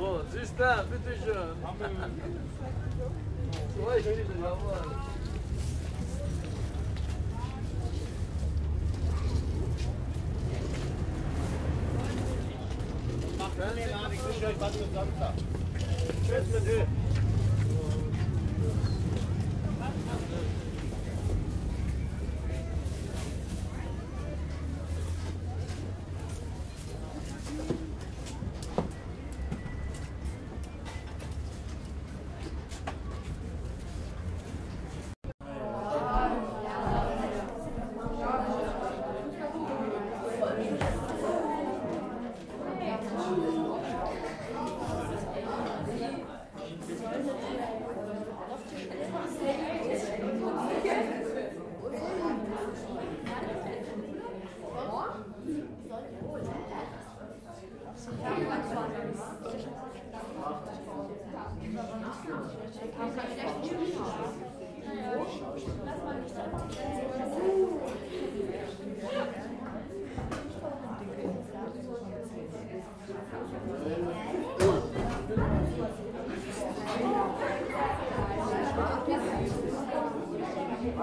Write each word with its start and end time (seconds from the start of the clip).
So, 0.00 0.22
Sister, 0.32 0.84
bitteschön. 0.90 1.56
So, 3.76 3.92
ich 3.98 4.04
bitte, 4.04 4.32
jawohl. 4.42 4.80
Tschüss 16.26 16.46
mit 16.54 16.64
dir. 16.66 16.99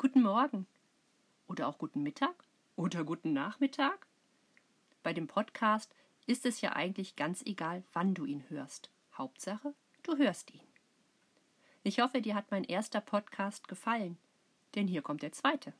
Guten 0.00 0.22
Morgen 0.22 0.68
oder 1.48 1.66
auch 1.66 1.76
guten 1.76 2.04
Mittag 2.04 2.44
oder 2.76 3.02
guten 3.02 3.32
Nachmittag. 3.32 4.06
Bei 5.02 5.12
dem 5.12 5.26
Podcast 5.26 5.92
ist 6.24 6.46
es 6.46 6.60
ja 6.60 6.74
eigentlich 6.74 7.16
ganz 7.16 7.42
egal, 7.42 7.82
wann 7.92 8.14
du 8.14 8.24
ihn 8.24 8.44
hörst. 8.48 8.92
Hauptsache, 9.14 9.74
du 10.04 10.16
hörst 10.16 10.54
ihn. 10.54 10.60
Ich 11.82 11.98
hoffe, 11.98 12.22
dir 12.22 12.36
hat 12.36 12.52
mein 12.52 12.62
erster 12.62 13.00
Podcast 13.00 13.66
gefallen, 13.66 14.18
denn 14.76 14.86
hier 14.86 15.02
kommt 15.02 15.22
der 15.22 15.32
zweite. 15.32 15.72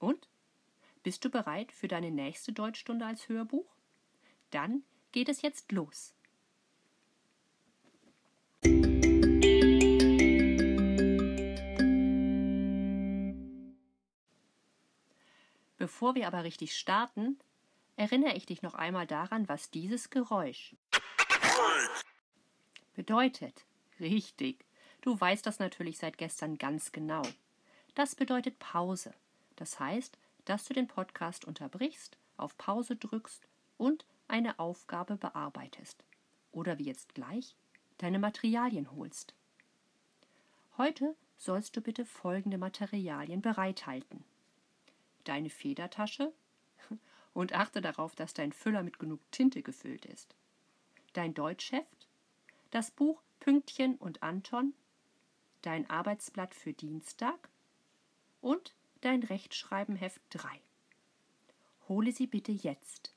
Und? 0.00 0.26
Bist 1.04 1.24
du 1.24 1.30
bereit 1.30 1.70
für 1.70 1.86
deine 1.86 2.10
nächste 2.10 2.52
Deutschstunde 2.52 3.06
als 3.06 3.28
Hörbuch? 3.28 3.76
Dann 4.50 4.82
geht 5.12 5.28
es 5.28 5.42
jetzt 5.42 5.70
los. 5.70 6.14
Bevor 15.90 16.14
wir 16.14 16.28
aber 16.28 16.44
richtig 16.44 16.78
starten, 16.78 17.36
erinnere 17.96 18.36
ich 18.36 18.46
dich 18.46 18.62
noch 18.62 18.74
einmal 18.74 19.08
daran, 19.08 19.48
was 19.48 19.72
dieses 19.72 20.08
Geräusch 20.08 20.76
bedeutet. 22.94 23.66
Richtig. 23.98 24.64
Du 25.00 25.20
weißt 25.20 25.44
das 25.44 25.58
natürlich 25.58 25.98
seit 25.98 26.16
gestern 26.16 26.58
ganz 26.58 26.92
genau. 26.92 27.22
Das 27.96 28.14
bedeutet 28.14 28.60
Pause. 28.60 29.12
Das 29.56 29.80
heißt, 29.80 30.16
dass 30.44 30.64
du 30.64 30.74
den 30.74 30.86
Podcast 30.86 31.44
unterbrichst, 31.44 32.16
auf 32.36 32.56
Pause 32.56 32.94
drückst 32.94 33.48
und 33.76 34.06
eine 34.28 34.60
Aufgabe 34.60 35.16
bearbeitest. 35.16 36.04
Oder 36.52 36.78
wie 36.78 36.84
jetzt 36.84 37.16
gleich, 37.16 37.56
deine 37.98 38.20
Materialien 38.20 38.92
holst. 38.92 39.34
Heute 40.78 41.16
sollst 41.36 41.76
du 41.76 41.80
bitte 41.80 42.06
folgende 42.06 42.58
Materialien 42.58 43.42
bereithalten 43.42 44.24
deine 45.24 45.50
Federtasche 45.50 46.32
und 47.34 47.52
achte 47.52 47.80
darauf, 47.80 48.14
dass 48.14 48.34
dein 48.34 48.52
Füller 48.52 48.82
mit 48.82 48.98
genug 48.98 49.20
Tinte 49.30 49.62
gefüllt 49.62 50.06
ist. 50.06 50.34
Dein 51.12 51.34
Deutschheft, 51.34 52.08
das 52.70 52.90
Buch 52.90 53.22
Pünktchen 53.40 53.96
und 53.96 54.22
Anton, 54.22 54.74
dein 55.62 55.88
Arbeitsblatt 55.88 56.54
für 56.54 56.72
Dienstag 56.72 57.48
und 58.40 58.74
dein 59.00 59.22
Rechtschreibenheft 59.22 60.22
3. 60.30 60.60
Hole 61.88 62.12
sie 62.12 62.26
bitte 62.26 62.52
jetzt. 62.52 63.12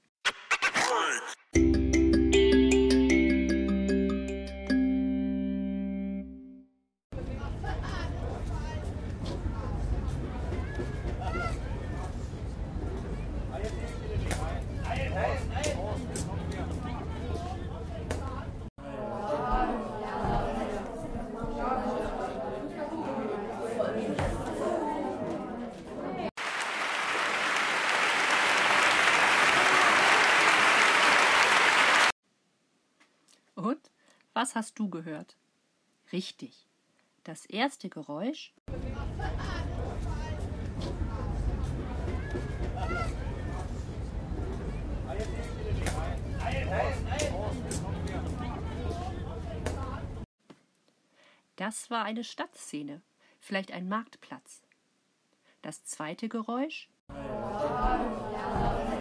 Hast 34.55 34.79
du 34.79 34.89
gehört? 34.89 35.37
Richtig. 36.11 36.67
Das 37.23 37.45
erste 37.45 37.89
Geräusch 37.89 38.53
Das 51.55 51.89
war 51.91 52.03
eine 52.03 52.23
Stadtszene, 52.23 53.01
vielleicht 53.39 53.71
ein 53.71 53.87
Marktplatz. 53.87 54.63
Das 55.61 55.85
zweite 55.85 56.27
Geräusch. 56.27 56.89
Ja, 57.09 58.92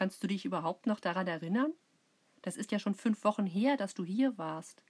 kannst 0.00 0.22
du 0.22 0.28
dich 0.28 0.46
überhaupt 0.46 0.86
noch 0.86 0.98
daran 0.98 1.26
erinnern? 1.26 1.74
Das 2.40 2.56
ist 2.56 2.72
ja 2.72 2.78
schon 2.78 2.94
fünf 2.94 3.22
Wochen 3.22 3.44
her, 3.44 3.76
dass 3.76 3.92
du 3.92 4.02
hier 4.02 4.38
warst. 4.38 4.82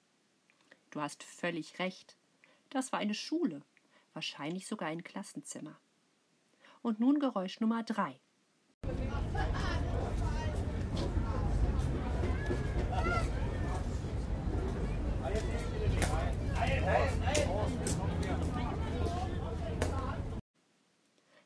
Du 0.90 1.00
hast 1.00 1.24
völlig 1.24 1.80
recht. 1.80 2.16
Das 2.68 2.92
war 2.92 3.00
eine 3.00 3.14
Schule, 3.14 3.62
wahrscheinlich 4.12 4.68
sogar 4.68 4.88
ein 4.88 5.02
Klassenzimmer. 5.02 5.80
Und 6.80 7.00
nun 7.00 7.18
Geräusch 7.18 7.58
Nummer 7.58 7.82
drei. 7.82 8.20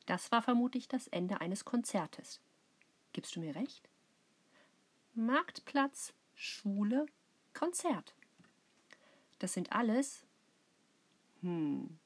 Das 0.05 0.31
war 0.31 0.43
vermutlich 0.43 0.87
das 0.87 1.07
Ende 1.07 1.41
eines 1.41 1.65
Konzertes. 1.65 2.43
Gibst 3.15 3.37
du 3.37 3.41
mir 3.41 3.55
recht? 3.55 3.89
Marktplatz, 5.15 6.13
Schule, 6.35 7.07
Konzert. 7.55 8.13
Das 9.39 9.53
sind 9.53 9.73
alles 9.73 10.27
hm, 11.41 11.97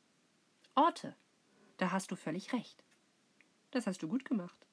Orte. 0.75 1.17
Da 1.79 1.93
hast 1.93 2.11
du 2.11 2.17
völlig 2.17 2.53
recht. 2.53 2.85
Das 3.71 3.87
hast 3.87 4.03
du 4.03 4.09
gut 4.09 4.27
gemacht. 4.27 4.67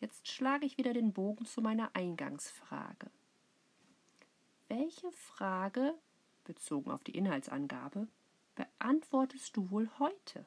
Jetzt 0.00 0.28
schlage 0.28 0.64
ich 0.64 0.78
wieder 0.78 0.94
den 0.94 1.12
Bogen 1.12 1.44
zu 1.44 1.60
meiner 1.60 1.94
Eingangsfrage. 1.94 3.10
Welche 4.68 5.12
Frage, 5.12 5.94
bezogen 6.44 6.90
auf 6.90 7.04
die 7.04 7.16
Inhaltsangabe, 7.16 8.08
beantwortest 8.54 9.56
du 9.58 9.70
wohl 9.70 9.90
heute? 9.98 10.46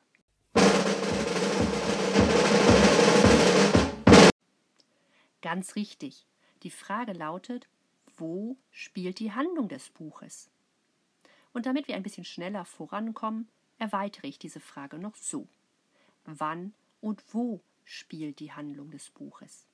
Ganz 5.45 5.75
richtig. 5.75 6.25
Die 6.63 6.71
Frage 6.71 7.13
lautet, 7.13 7.67
wo 8.17 8.57
spielt 8.71 9.19
die 9.19 9.31
Handlung 9.31 9.69
des 9.69 9.91
Buches? 9.91 10.49
Und 11.53 11.67
damit 11.67 11.87
wir 11.87 11.95
ein 11.95 12.01
bisschen 12.01 12.25
schneller 12.25 12.65
vorankommen, 12.65 13.47
erweitere 13.77 14.25
ich 14.25 14.39
diese 14.39 14.59
Frage 14.59 14.97
noch 14.97 15.15
so. 15.15 15.47
Wann 16.25 16.73
und 16.99 17.23
wo 17.31 17.61
spielt 17.83 18.39
die 18.39 18.53
Handlung 18.53 18.89
des 18.89 19.11
Buches? 19.11 19.67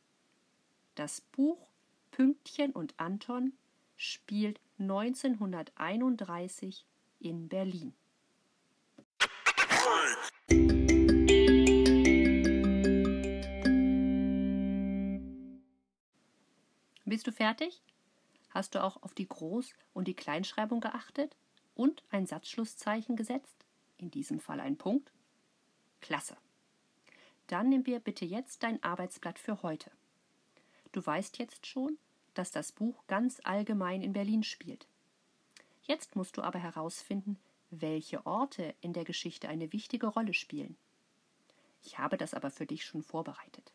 Das 0.95 1.21
Buch 1.21 1.67
Pünktchen 2.11 2.71
und 2.71 2.93
Anton 2.97 3.53
spielt 3.95 4.59
1931 4.79 6.85
in 7.19 7.47
Berlin. 7.47 7.93
Bist 17.05 17.25
du 17.25 17.31
fertig? 17.31 17.81
Hast 18.49 18.75
du 18.75 18.83
auch 18.83 19.01
auf 19.01 19.13
die 19.13 19.27
Groß- 19.27 19.73
und 19.93 20.07
die 20.07 20.13
Kleinschreibung 20.13 20.81
geachtet 20.81 21.35
und 21.73 22.03
ein 22.09 22.25
Satzschlusszeichen 22.25 23.15
gesetzt? 23.15 23.65
In 23.97 24.11
diesem 24.11 24.39
Fall 24.39 24.59
ein 24.59 24.77
Punkt? 24.77 25.11
Klasse. 26.01 26.37
Dann 27.47 27.69
nimm 27.69 27.83
dir 27.83 27.99
bitte 27.99 28.25
jetzt 28.25 28.63
dein 28.63 28.83
Arbeitsblatt 28.83 29.39
für 29.39 29.63
heute. 29.63 29.89
Du 30.91 31.05
weißt 31.05 31.37
jetzt 31.37 31.65
schon, 31.65 31.97
dass 32.33 32.51
das 32.51 32.71
Buch 32.71 33.03
ganz 33.07 33.39
allgemein 33.43 34.01
in 34.01 34.13
Berlin 34.13 34.43
spielt. 34.43 34.87
Jetzt 35.87 36.15
musst 36.17 36.37
du 36.37 36.41
aber 36.41 36.59
herausfinden, 36.59 37.39
welche 37.69 38.25
Orte 38.25 38.75
in 38.81 38.93
der 38.93 39.05
Geschichte 39.05 39.49
eine 39.49 39.71
wichtige 39.73 40.07
Rolle 40.07 40.33
spielen. 40.33 40.77
Ich 41.83 41.97
habe 41.97 42.17
das 42.17 42.33
aber 42.33 42.51
für 42.51 42.65
dich 42.65 42.85
schon 42.85 43.01
vorbereitet. 43.01 43.71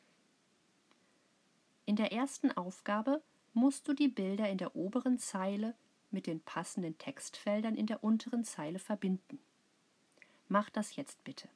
In 1.87 1.97
der 1.97 2.12
ersten 2.12 2.52
Aufgabe 2.52 3.23
musst 3.54 3.88
du 3.88 3.95
die 3.95 4.09
Bilder 4.09 4.49
in 4.49 4.59
der 4.59 4.76
oberen 4.76 5.19
Zeile 5.19 5.75
mit 6.11 6.26
den 6.26 6.40
passenden 6.40 6.99
Textfeldern 6.99 7.75
in 7.75 7.87
der 7.87 8.04
unteren 8.04 8.45
Zeile 8.45 8.78
verbinden. 8.78 9.40
Mach 10.49 10.69
das 10.69 10.97
jetzt 10.97 11.25
bitte. 11.25 11.49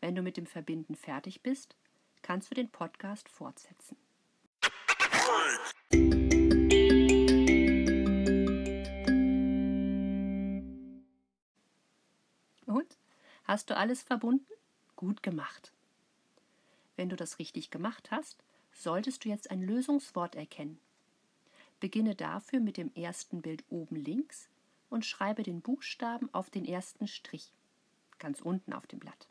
Wenn 0.00 0.14
du 0.14 0.22
mit 0.22 0.36
dem 0.36 0.46
Verbinden 0.46 0.94
fertig 0.94 1.42
bist, 1.42 1.76
kannst 2.22 2.50
du 2.50 2.54
den 2.54 2.70
Podcast 2.70 3.28
fortsetzen. 3.28 3.96
Hast 13.58 13.70
du 13.70 13.76
alles 13.76 14.04
verbunden? 14.04 14.52
Gut 14.94 15.20
gemacht. 15.20 15.72
Wenn 16.94 17.08
du 17.08 17.16
das 17.16 17.40
richtig 17.40 17.72
gemacht 17.72 18.12
hast, 18.12 18.38
solltest 18.70 19.24
du 19.24 19.30
jetzt 19.30 19.50
ein 19.50 19.60
Lösungswort 19.60 20.36
erkennen. 20.36 20.78
Beginne 21.80 22.14
dafür 22.14 22.60
mit 22.60 22.76
dem 22.76 22.94
ersten 22.94 23.42
Bild 23.42 23.64
oben 23.68 23.96
links 23.96 24.48
und 24.90 25.04
schreibe 25.04 25.42
den 25.42 25.60
Buchstaben 25.60 26.32
auf 26.32 26.50
den 26.50 26.64
ersten 26.64 27.08
Strich, 27.08 27.50
ganz 28.20 28.40
unten 28.42 28.72
auf 28.72 28.86
dem 28.86 29.00
Blatt. 29.00 29.26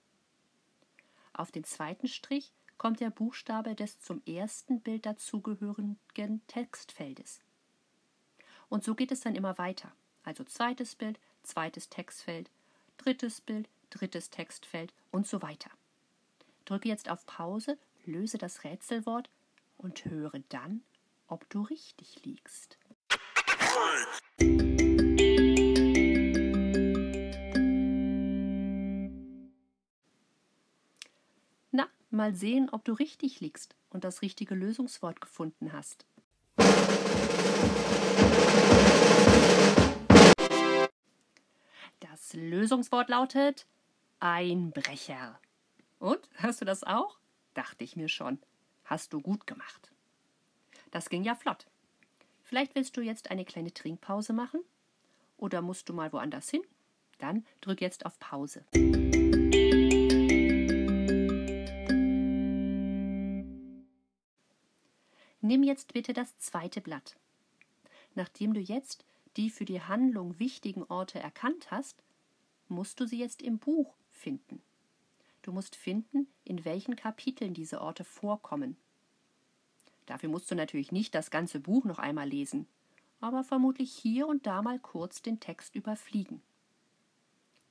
Auf 1.32 1.50
den 1.54 1.64
zweiten 1.64 2.10
Strich 2.10 2.52
kommt 2.78 3.00
der 3.00 3.12
Buchstabe 3.12 3.76
des 3.76 4.02
zum 4.02 4.22
ersten 4.26 4.82
Bild 4.82 5.06
dazugehörigen 5.06 5.98
Textfeldes. 6.48 7.40
Und 8.68 8.84
so 8.84 8.94
geht 8.94 9.14
es 9.14 9.22
dann 9.22 9.36
immer 9.36 9.58
weiter. 9.58 9.94
Also 10.24 10.44
zweites 10.44 10.96
Bild, 10.96 11.18
zweites 11.44 11.88
Textfeld, 11.88 12.50
drittes 12.98 13.40
Bild, 13.40 13.70
drittes 13.90 14.30
Textfeld 14.30 14.94
und 15.12 15.28
so 15.28 15.42
weiter. 15.42 15.70
Drücke 16.66 16.90
jetzt 16.90 17.10
auf 17.10 17.26
Pause, 17.26 17.78
löse 18.06 18.38
das 18.38 18.64
Rätselwort 18.64 19.30
und 19.78 20.06
höre 20.06 20.40
dann, 20.50 20.82
ob 21.28 21.50
du 21.50 21.62
richtig 21.62 22.26
liegst. 22.26 22.78
Na, 31.72 31.88
mal 32.10 32.34
sehen, 32.34 32.70
ob 32.72 32.86
du 32.86 32.94
richtig 32.94 33.40
liegst. 33.40 33.78
und 33.90 34.04
das 34.04 34.22
richtige 34.22 34.56
Lösungswort 34.56 35.22
gefunden 35.22 35.74
hast. 35.74 36.06
Das 42.00 42.34
Lösungswort 42.34 43.10
lautet 43.10 43.66
Einbrecher. 44.20 45.40
Und, 46.00 46.20
hast 46.38 46.62
du 46.62 46.66
das 46.66 46.84
auch? 46.84 47.20
Dachte 47.54 47.84
ich 47.84 47.96
mir 47.96 48.10
schon. 48.10 48.40
Hast 48.84 49.14
du 49.14 49.22
gut 49.22 49.46
gemacht. 49.46 49.92
Das 50.92 51.10
ging 51.10 51.24
ja 51.24 51.36
flott. 51.36 51.68
Vielleicht 52.44 52.74
willst 52.76 52.98
du 52.98 53.02
jetzt 53.02 53.30
eine 53.30 53.46
kleine 53.46 53.74
Trinkpause 53.74 54.34
machen? 54.34 54.62
Oder 55.38 55.62
musst 55.62 55.88
du 55.90 55.94
mal 55.94 56.12
woanders 56.14 56.50
hin? 56.50 56.62
Dann 57.20 57.46
drück 57.62 57.82
jetzt 57.82 58.06
auf 58.06 58.18
Pause. 58.20 58.66
Nimm 65.42 65.64
jetzt 65.64 65.94
bitte 65.94 66.14
das 66.14 66.38
zweite 66.40 66.82
Blatt. 66.82 67.18
Nachdem 68.16 68.56
du 68.56 68.60
jetzt 68.60 69.06
die 69.36 69.52
für 69.52 69.66
die 69.66 69.82
Handlung 69.82 70.40
wichtigen 70.40 70.84
Orte 70.86 71.20
erkannt 71.20 71.70
hast, 71.70 72.02
musst 72.68 73.00
du 73.00 73.06
sie 73.06 73.20
jetzt 73.20 73.44
im 73.44 73.60
Buch 73.60 73.94
finden. 74.18 74.62
Du 75.42 75.54
musst 75.54 75.78
finden, 75.78 76.28
in 76.44 76.66
welchen 76.66 76.98
Kapiteln 76.98 77.54
diese 77.54 77.80
Orte 77.82 78.04
vorkommen. 78.04 78.76
Dafür 80.06 80.30
musst 80.30 80.52
du 80.52 80.56
natürlich 80.56 80.92
nicht 80.92 81.16
das 81.16 81.32
ganze 81.32 81.60
Buch 81.60 81.86
noch 81.86 82.00
einmal 82.00 82.28
lesen, 82.28 82.68
aber 83.22 83.44
vermutlich 83.44 83.92
hier 83.94 84.28
und 84.28 84.46
da 84.46 84.62
mal 84.62 84.80
kurz 84.80 85.22
den 85.22 85.40
Text 85.40 85.76
überfliegen. 85.76 86.42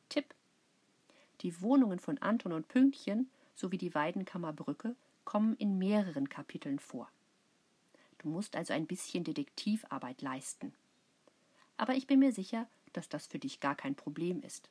Tipp: 0.08 0.34
Die 1.42 1.60
Wohnungen 1.60 1.98
von 1.98 2.18
Anton 2.18 2.52
und 2.52 2.68
Pünktchen 2.68 3.30
sowie 3.54 3.78
die 3.78 3.94
Weidenkammerbrücke 3.94 4.96
kommen 5.24 5.54
in 5.56 5.78
mehreren 5.78 6.28
Kapiteln 6.28 6.78
vor. 6.78 7.10
Du 8.18 8.28
musst 8.28 8.56
also 8.56 8.72
ein 8.72 8.86
bisschen 8.86 9.24
Detektivarbeit 9.24 10.22
leisten. 10.22 10.72
Aber 11.76 11.94
ich 11.94 12.06
bin 12.06 12.20
mir 12.20 12.32
sicher, 12.32 12.66
dass 12.92 13.08
das 13.08 13.26
für 13.26 13.38
dich 13.38 13.60
gar 13.60 13.74
kein 13.74 13.94
Problem 13.94 14.42
ist. 14.42 14.70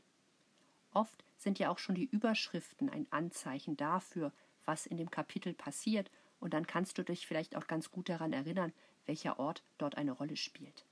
Oft 0.96 1.26
sind 1.38 1.60
ja 1.60 1.70
auch 1.70 1.78
schon 1.78 1.96
die 1.96 2.06
Überschriften 2.06 2.90
ein 2.90 3.06
Anzeichen 3.12 3.76
dafür, 3.76 4.32
was 4.64 4.86
in 4.86 4.96
dem 4.96 5.12
Kapitel 5.12 5.54
passiert, 5.54 6.10
und 6.40 6.54
dann 6.54 6.68
kannst 6.68 6.98
du 6.98 7.04
dich 7.04 7.28
vielleicht 7.28 7.58
auch 7.58 7.68
ganz 7.68 7.92
gut 7.92 8.08
daran 8.08 8.32
erinnern, 8.32 8.72
welcher 9.06 9.38
Ort 9.38 9.62
dort 9.78 9.98
eine 9.98 10.14
Rolle 10.14 10.38
spielt. 10.38 10.86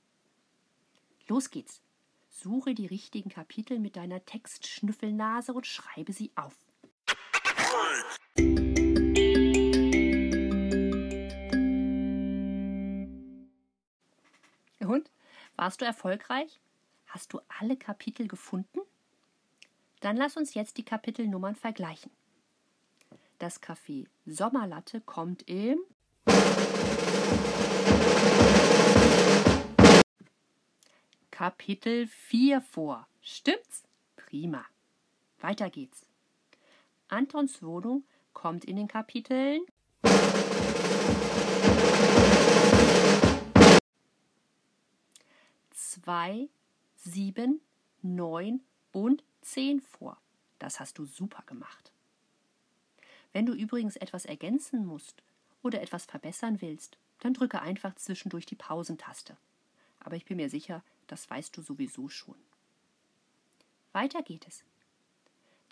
Los 1.28 1.52
geht's! 1.52 1.82
Suche 2.28 2.74
die 2.74 2.88
richtigen 2.88 3.30
Kapitel 3.30 3.80
mit 3.80 3.96
deiner 3.96 4.26
Textschnüffelnase 4.26 5.54
und 5.54 5.68
schreibe 5.68 6.12
sie 6.12 6.32
auf. 6.36 6.58
Und? 14.80 15.10
Warst 15.56 15.80
du 15.80 15.86
erfolgreich? 15.86 16.60
Hast 17.06 17.32
du 17.32 17.40
alle 17.48 17.78
Kapitel 17.78 18.28
gefunden? 18.28 18.83
Dann 20.04 20.18
lass 20.18 20.36
uns 20.36 20.54
jetzt 20.54 20.78
die 20.78 20.84
Kapitelnummern 20.84 21.56
vergleichen. 21.56 22.12
Das 23.40 23.64
Café 23.64 24.06
Sommerlatte 24.26 25.00
kommt 25.00 25.48
im 25.48 25.80
Kapitel 31.32 32.08
4 32.08 32.60
vor. 32.60 33.08
Stimmt's? 33.22 33.84
Prima. 34.18 34.66
Weiter 35.40 35.70
geht's. 35.70 36.06
Antons 37.08 37.64
Wohnung 37.64 38.04
kommt 38.34 38.66
in 38.66 38.76
den 38.76 38.90
Kapiteln 38.90 39.62
zwei, 45.72 46.50
sieben, 46.96 47.62
neun 48.02 48.66
und 48.94 49.24
zehn 49.42 49.82
vor. 49.82 50.18
Das 50.60 50.80
hast 50.80 50.98
du 50.98 51.06
super 51.06 51.44
gemacht. 51.46 51.92
Wenn 53.34 53.46
du 53.46 53.54
übrigens 53.54 53.98
etwas 53.98 54.24
ergänzen 54.24 54.86
musst 54.86 55.22
oder 55.62 55.82
etwas 55.82 56.06
verbessern 56.06 56.62
willst, 56.62 56.98
dann 57.20 57.34
drücke 57.34 57.62
einfach 57.62 57.96
zwischendurch 57.96 58.46
die 58.46 58.56
Pausentaste. 58.56 59.36
Aber 60.00 60.16
ich 60.16 60.24
bin 60.24 60.38
mir 60.38 60.50
sicher, 60.50 60.84
das 61.08 61.30
weißt 61.30 61.58
du 61.58 61.62
sowieso 61.62 62.08
schon. 62.08 62.36
Weiter 63.92 64.22
geht 64.22 64.48
es. 64.48 64.64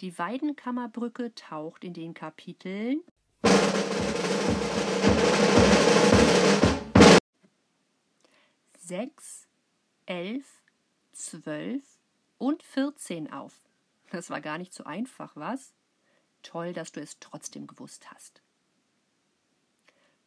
Die 0.01 0.17
Weidenkammerbrücke 0.17 1.33
taucht 1.35 1.83
in 1.83 1.93
den 1.93 2.13
Kapiteln 2.13 3.01
sechs, 8.79 9.47
elf, 10.05 10.63
zwölf 11.13 12.00
und 12.41 12.63
vierzehn 12.63 13.31
auf. 13.31 13.53
Das 14.10 14.31
war 14.31 14.41
gar 14.41 14.57
nicht 14.57 14.74
so 14.74 14.83
einfach, 14.83 15.36
was? 15.36 15.74
Toll, 16.41 16.74
dass 16.74 16.91
du 16.91 17.00
es 17.00 17.19
trotzdem 17.19 17.67
gewusst 17.67 18.12
hast. 18.12 18.41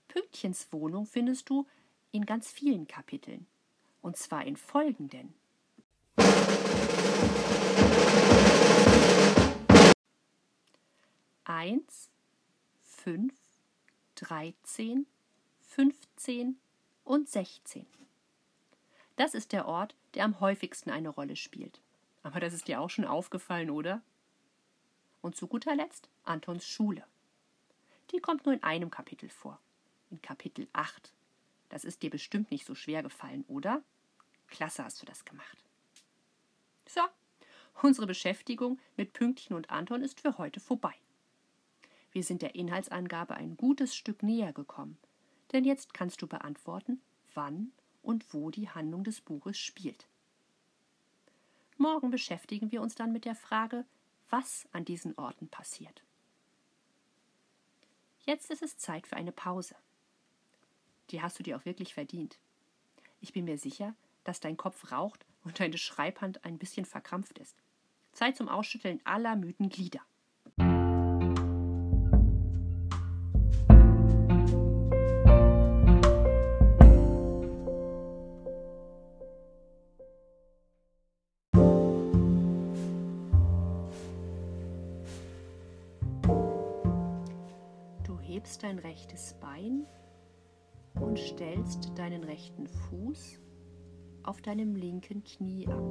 Pünktchens 0.06 0.68
Wohnung 0.70 1.06
findest 1.06 1.50
du 1.50 1.66
in 2.12 2.24
ganz 2.24 2.52
vielen 2.52 2.86
Kapiteln, 2.86 3.48
und 4.00 4.16
zwar 4.16 4.44
in 4.44 4.56
folgenden. 4.56 5.34
Eins, 11.42 12.10
fünf, 12.80 13.34
dreizehn, 14.14 15.08
fünfzehn 15.62 16.60
und 17.02 17.28
sechzehn. 17.28 17.86
Das 19.16 19.34
ist 19.34 19.50
der 19.50 19.66
Ort, 19.66 19.96
der 20.14 20.24
am 20.24 20.38
häufigsten 20.38 20.90
eine 20.90 21.08
Rolle 21.08 21.34
spielt. 21.34 21.80
Aber 22.24 22.40
das 22.40 22.54
ist 22.54 22.66
dir 22.66 22.80
auch 22.80 22.90
schon 22.90 23.04
aufgefallen, 23.04 23.70
oder? 23.70 24.02
Und 25.20 25.36
zu 25.36 25.46
guter 25.46 25.76
Letzt 25.76 26.08
Antons 26.24 26.66
Schule. 26.66 27.04
Die 28.10 28.18
kommt 28.18 28.46
nur 28.46 28.54
in 28.54 28.62
einem 28.62 28.90
Kapitel 28.90 29.28
vor, 29.28 29.60
in 30.10 30.20
Kapitel 30.22 30.66
8. 30.72 31.12
Das 31.68 31.84
ist 31.84 32.02
dir 32.02 32.10
bestimmt 32.10 32.50
nicht 32.50 32.66
so 32.66 32.74
schwer 32.74 33.02
gefallen, 33.02 33.44
oder? 33.46 33.82
Klasse 34.48 34.84
hast 34.84 35.02
du 35.02 35.06
das 35.06 35.24
gemacht. 35.24 35.64
So, 36.86 37.02
unsere 37.82 38.06
Beschäftigung 38.06 38.80
mit 38.96 39.12
Pünktchen 39.12 39.54
und 39.54 39.68
Anton 39.70 40.02
ist 40.02 40.20
für 40.20 40.38
heute 40.38 40.60
vorbei. 40.60 40.94
Wir 42.10 42.22
sind 42.22 42.40
der 42.40 42.54
Inhaltsangabe 42.54 43.34
ein 43.34 43.56
gutes 43.56 43.94
Stück 43.94 44.22
näher 44.22 44.52
gekommen, 44.52 44.96
denn 45.52 45.64
jetzt 45.64 45.92
kannst 45.92 46.22
du 46.22 46.26
beantworten, 46.26 47.02
wann 47.34 47.72
und 48.02 48.32
wo 48.32 48.50
die 48.50 48.70
Handlung 48.70 49.04
des 49.04 49.20
Buches 49.20 49.58
spielt. 49.58 50.06
Morgen 51.76 52.10
beschäftigen 52.10 52.70
wir 52.70 52.80
uns 52.82 52.94
dann 52.94 53.12
mit 53.12 53.24
der 53.24 53.34
Frage, 53.34 53.84
was 54.30 54.66
an 54.72 54.84
diesen 54.84 55.16
Orten 55.18 55.48
passiert. 55.48 56.02
Jetzt 58.20 58.50
ist 58.50 58.62
es 58.62 58.78
Zeit 58.78 59.06
für 59.06 59.16
eine 59.16 59.32
Pause. 59.32 59.74
Die 61.10 61.20
hast 61.20 61.38
du 61.38 61.42
dir 61.42 61.56
auch 61.56 61.64
wirklich 61.64 61.94
verdient. 61.94 62.38
Ich 63.20 63.32
bin 63.32 63.44
mir 63.44 63.58
sicher, 63.58 63.94
dass 64.22 64.40
dein 64.40 64.56
Kopf 64.56 64.92
raucht 64.92 65.26
und 65.42 65.60
deine 65.60 65.76
Schreibhand 65.76 66.44
ein 66.44 66.58
bisschen 66.58 66.86
verkrampft 66.86 67.38
ist. 67.38 67.56
Zeit 68.12 68.36
zum 68.36 68.48
Ausschütteln 68.48 69.00
aller 69.04 69.36
müden 69.36 69.68
Glieder. 69.68 70.00
Bein 89.64 89.86
und 91.00 91.18
stellst 91.18 91.98
deinen 91.98 92.24
rechten 92.24 92.66
Fuß 92.66 93.40
auf 94.22 94.40
deinem 94.42 94.74
linken 94.74 95.24
Knie 95.24 95.66
ab. 95.68 95.82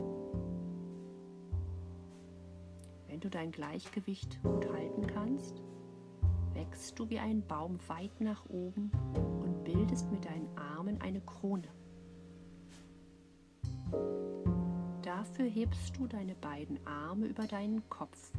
Wenn 3.07 3.19
du 3.19 3.29
dein 3.29 3.51
Gleichgewicht 3.51 4.41
gut 4.43 4.71
halten 4.71 5.07
kannst, 5.07 5.61
wächst 6.53 6.97
du 6.97 7.09
wie 7.09 7.19
ein 7.19 7.45
Baum 7.45 7.77
weit 7.87 8.21
nach 8.21 8.45
oben 8.49 8.91
und 9.41 9.63
bildest 9.63 10.11
mit 10.11 10.25
deinen 10.25 10.49
Armen 10.57 10.99
eine 11.01 11.21
Krone. 11.21 11.67
Dafür 15.01 15.45
hebst 15.45 15.97
du 15.97 16.07
deine 16.07 16.35
beiden 16.35 16.79
Arme 16.85 17.27
über 17.27 17.45
deinen 17.45 17.87
Kopf 17.89 18.31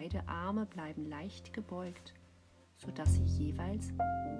Beide 0.00 0.26
Arme 0.26 0.64
bleiben 0.64 1.04
leicht 1.04 1.52
gebeugt, 1.52 2.14
sodass 2.80 3.14
sie 3.14 3.24
jeweils 3.24 3.90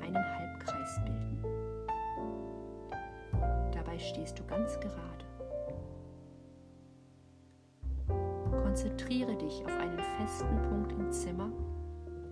einen 0.01 0.17
Halbkreis 0.17 1.01
bilden. 1.05 1.39
Dabei 3.73 3.99
stehst 3.99 4.39
du 4.39 4.45
ganz 4.45 4.79
gerade. 4.81 5.25
Konzentriere 8.63 9.37
dich 9.37 9.65
auf 9.65 9.79
einen 9.79 9.99
festen 10.19 10.63
Punkt 10.63 10.93
im 10.93 11.11
Zimmer, 11.13 11.53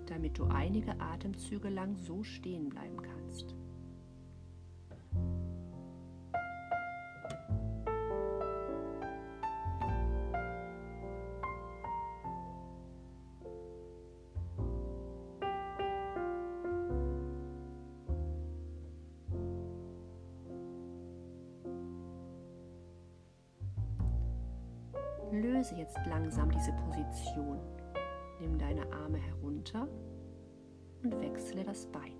damit 0.07 0.39
du 0.39 0.45
einige 0.47 0.99
Atemzüge 1.01 1.69
lang 1.69 1.97
so 1.97 2.23
stehen 2.23 2.69
bleiben 2.69 3.03
kannst. 3.03 3.18
Arme 29.75 29.79
herunter 29.79 29.89
und 31.03 31.21
wechsle 31.21 31.65
das 31.65 31.87
Bein. 31.87 32.15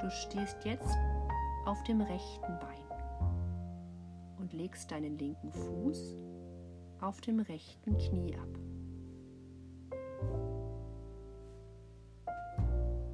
Du 0.00 0.10
stehst 0.10 0.64
jetzt 0.64 0.96
auf 1.66 1.82
dem 1.84 2.00
rechten 2.00 2.58
Bein 2.60 4.38
und 4.38 4.52
legst 4.52 4.90
deinen 4.90 5.18
linken 5.18 5.52
Fuß 5.52 6.16
auf 7.00 7.20
dem 7.20 7.40
rechten 7.40 7.96
Knie 7.98 8.36
ab. 8.36 8.48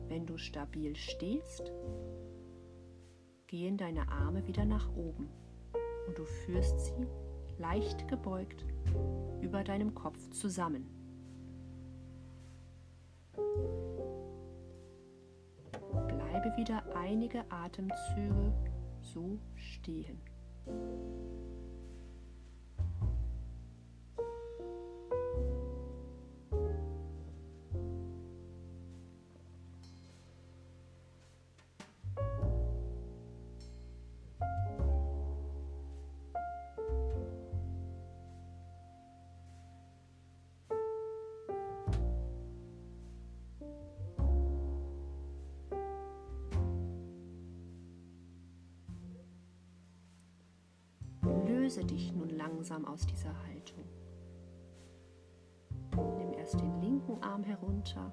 Wenn 0.09 0.27
du 0.27 0.39
stabil 0.39 0.95
stehst, 0.95 1.73
gehen 3.47 3.77
deine 3.77 4.09
Arme 4.09 4.47
wieder 4.47 4.65
nach 4.65 4.89
oben 4.95 5.29
und 6.07 6.17
du 6.17 6.25
führst 6.25 6.79
sie 6.81 7.07
leicht 7.59 8.07
gebeugt 8.09 8.65
über 9.41 9.65
deinem 9.65 9.95
Kopf 9.95 10.31
zusammen. 10.31 11.04
Wieder 16.57 16.83
einige 16.95 17.45
Atemzüge 17.51 18.53
so 19.01 19.39
stehen. 19.55 20.21
Löse 51.75 51.87
dich 51.87 52.13
nun 52.13 52.29
langsam 52.29 52.85
aus 52.85 53.05
dieser 53.05 53.35
Haltung. 53.49 53.85
Nimm 56.19 56.33
erst 56.35 56.61
den 56.61 56.81
linken 56.81 57.21
Arm 57.21 57.43
herunter, 57.43 58.13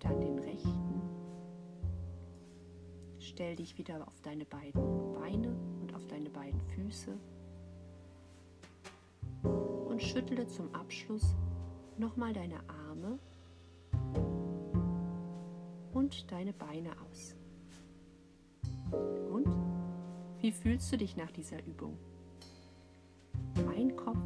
dann 0.00 0.20
den 0.20 0.40
rechten. 0.40 1.02
Stell 3.20 3.54
dich 3.54 3.78
wieder 3.78 4.08
auf 4.08 4.20
deine 4.22 4.44
beiden 4.44 5.12
Beine 5.12 5.54
und 5.82 5.94
auf 5.94 6.04
deine 6.08 6.30
beiden 6.30 6.60
Füße 6.60 7.16
und 9.44 10.02
schüttle 10.02 10.48
zum 10.48 10.74
Abschluss 10.74 11.36
nochmal 11.96 12.32
deine 12.32 12.58
Arme 12.88 13.20
und 15.92 16.32
deine 16.32 16.52
Beine 16.52 16.90
aus. 17.08 17.36
Wie 20.44 20.52
fühlst 20.52 20.92
du 20.92 20.98
dich 20.98 21.16
nach 21.16 21.30
dieser 21.30 21.56
Übung? 21.64 21.96
Mein 23.64 23.96
Kopf 23.96 24.18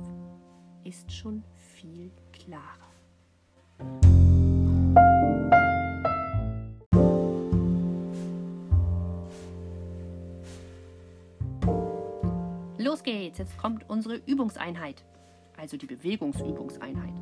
ist 0.83 1.13
schon 1.13 1.45
viel 1.77 2.11
klarer. 2.33 2.91
Los 12.79 13.05
geht's, 13.05 13.39
jetzt 13.39 13.57
kommt 13.57 13.89
unsere 13.89 14.17
Übungseinheit, 14.27 15.05
also 15.57 15.77
die 15.77 15.87
Bewegungsübungseinheit. 15.87 17.15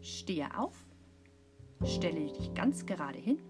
Stehe 0.00 0.46
auf, 0.56 0.76
stelle 1.84 2.32
dich 2.32 2.54
ganz 2.54 2.86
gerade 2.86 3.18
hin 3.18 3.40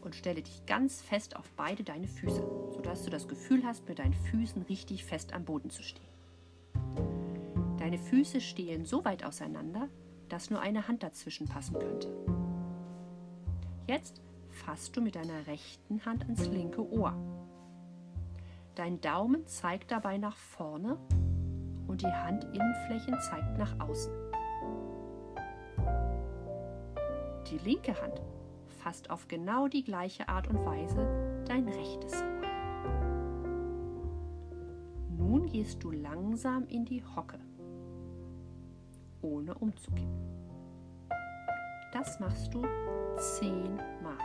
und 0.00 0.14
stelle 0.14 0.42
dich 0.42 0.66
ganz 0.66 1.00
fest 1.00 1.36
auf 1.36 1.50
beide 1.56 1.84
deine 1.84 2.08
Füße, 2.08 2.42
sodass 2.74 3.04
du 3.04 3.10
das 3.10 3.28
Gefühl 3.28 3.64
hast, 3.64 3.88
mit 3.88 3.98
deinen 3.98 4.14
Füßen 4.14 4.62
richtig 4.62 5.04
fest 5.04 5.32
am 5.32 5.44
Boden 5.44 5.70
zu 5.70 5.82
stehen. 5.82 6.08
Deine 7.78 7.98
Füße 7.98 8.40
stehen 8.40 8.84
so 8.84 9.04
weit 9.04 9.24
auseinander, 9.24 9.88
dass 10.28 10.50
nur 10.50 10.60
eine 10.60 10.86
Hand 10.86 11.02
dazwischen 11.02 11.48
passen 11.48 11.78
könnte. 11.78 12.08
Jetzt 13.86 14.20
fasst 14.50 14.96
du 14.96 15.00
mit 15.00 15.16
deiner 15.16 15.46
rechten 15.46 16.04
Hand 16.04 16.22
ans 16.24 16.46
linke 16.46 16.88
Ohr. 16.92 17.14
Dein 18.74 19.00
Daumen 19.00 19.46
zeigt 19.46 19.90
dabei 19.90 20.18
nach 20.18 20.36
vorne 20.36 20.98
und 21.88 22.02
die 22.02 22.06
Handinnenflächen 22.06 23.18
zeigt 23.20 23.58
nach 23.58 23.80
außen. 23.80 24.12
Die 27.50 27.58
linke 27.58 28.00
Hand 28.00 28.22
fasst 28.80 29.10
auf 29.10 29.28
genau 29.28 29.68
die 29.68 29.84
gleiche 29.84 30.28
Art 30.28 30.48
und 30.48 30.64
Weise 30.64 31.44
dein 31.46 31.68
rechtes 31.68 32.14
Ohr. 32.14 32.28
Nun 35.18 35.46
gehst 35.46 35.82
du 35.82 35.90
langsam 35.90 36.66
in 36.66 36.84
die 36.84 37.04
Hocke, 37.04 37.38
ohne 39.22 39.54
umzukippen. 39.54 40.40
Das 41.92 42.18
machst 42.20 42.54
du 42.54 42.62
zehnmal. 43.16 44.16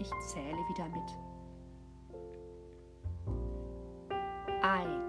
Ich 0.00 0.10
zähle 0.28 0.58
wieder 0.68 0.88
mit. 0.88 1.18
Eins. 4.62 5.01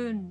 Fünf, 0.00 0.29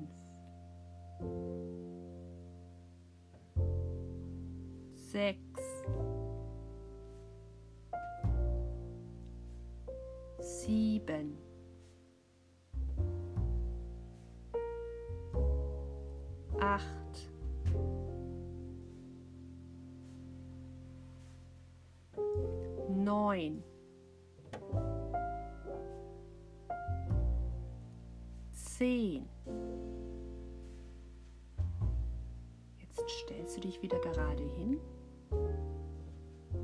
du 33.59 33.67
dich 33.67 33.81
wieder 33.81 33.99
gerade 33.99 34.43
hin, 34.43 34.79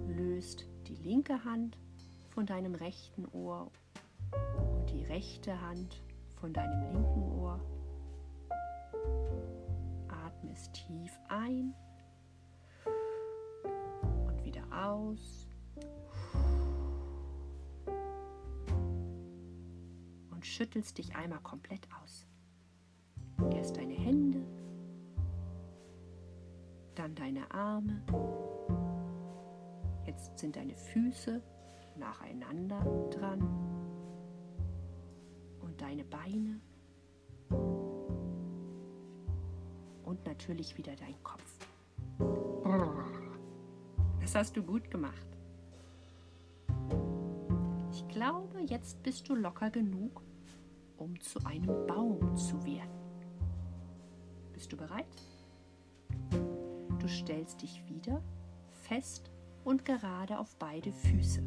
löst 0.08 0.66
die 0.88 0.96
linke 0.96 1.44
Hand 1.44 1.78
von 2.30 2.46
deinem 2.46 2.76
rechten 2.76 3.26
Ohr 3.34 3.72
und 4.32 4.90
die 4.92 5.04
rechte 5.04 5.60
Hand 5.62 6.02
von 6.40 6.54
deinem 6.54 6.94
linken 6.94 7.40
Ohr. 7.40 7.60
Atmest 10.08 10.74
tief 10.74 11.12
ein 11.28 11.74
und 14.28 14.44
wieder 14.46 14.64
aus. 14.72 15.48
schüttelst 20.42 21.00
dich 21.00 21.16
einmal 21.16 21.40
komplett 21.40 21.88
aus. 22.04 22.28
Deine 27.16 27.50
Arme. 27.52 28.02
Jetzt 30.06 30.38
sind 30.38 30.56
deine 30.56 30.76
Füße 30.76 31.42
nacheinander 31.98 32.80
dran 33.10 33.42
und 35.62 35.82
deine 35.82 36.04
Beine 36.04 36.60
und 40.04 40.26
natürlich 40.26 40.78
wieder 40.78 40.96
dein 40.96 41.22
Kopf. 41.24 41.68
Das 44.20 44.36
hast 44.36 44.58
du 44.58 44.64
gut 44.64 44.90
gemacht. 44.92 45.28
Ich 47.92 48.08
glaube, 48.10 48.62
jetzt 48.62 49.02
bist 49.04 49.30
du 49.30 49.36
locker 49.36 49.70
genug, 49.70 50.22
um 50.98 51.20
zu 51.22 51.40
einem 51.46 51.88
Baum 51.88 52.36
zu 52.36 52.64
werden. 52.66 52.90
Bist 54.54 54.72
du 54.72 54.78
bereit? 54.78 55.06
Du 57.06 57.12
stellst 57.12 57.62
dich 57.62 57.88
wieder 57.88 58.20
fest 58.88 59.30
und 59.64 59.86
gerade 59.86 60.40
auf 60.40 60.56
beide 60.56 60.92
Füße. 60.92 61.40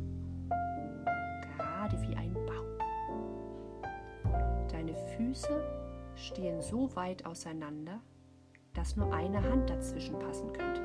Gerade 1.57 2.01
wie 2.01 2.15
ein 2.15 2.33
Baum. 2.33 2.79
Deine 4.71 4.95
Füße 4.95 5.61
stehen 6.15 6.63
so 6.63 6.95
weit 6.95 7.27
auseinander, 7.27 8.01
dass 8.73 8.95
nur 8.95 9.13
eine 9.13 9.43
Hand 9.43 9.69
dazwischen 9.69 10.17
passen 10.21 10.53
könnte. 10.53 10.81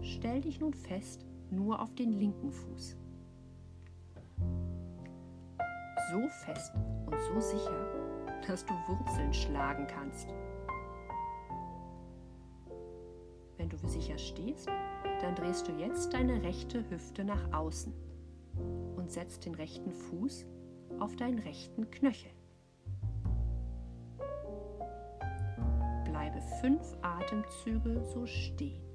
Stell 0.00 0.40
dich 0.40 0.60
nun 0.60 0.72
fest 0.72 1.26
nur 1.50 1.82
auf 1.82 1.94
den 1.94 2.12
linken 2.14 2.52
Fuß. 2.52 2.96
So 6.10 6.26
fest 6.46 6.72
und 7.04 7.20
so 7.20 7.38
sicher, 7.38 7.86
dass 8.46 8.64
du 8.64 8.72
Wurzeln 8.88 9.34
schlagen 9.34 9.86
kannst. 9.86 10.26
Sicher 14.10 14.18
stehst, 14.18 14.68
dann 15.20 15.34
drehst 15.34 15.68
du 15.68 15.72
jetzt 15.72 16.12
deine 16.12 16.42
rechte 16.42 16.88
Hüfte 16.90 17.24
nach 17.24 17.52
außen 17.52 17.92
und 18.96 19.10
setzt 19.10 19.44
den 19.46 19.54
rechten 19.54 19.92
Fuß 19.92 20.46
auf 20.98 21.16
deinen 21.16 21.38
rechten 21.38 21.90
Knöchel. 21.90 22.30
Bleibe 26.04 26.40
fünf 26.60 26.96
Atemzüge 27.02 28.02
so 28.12 28.26
stehen. 28.26 28.89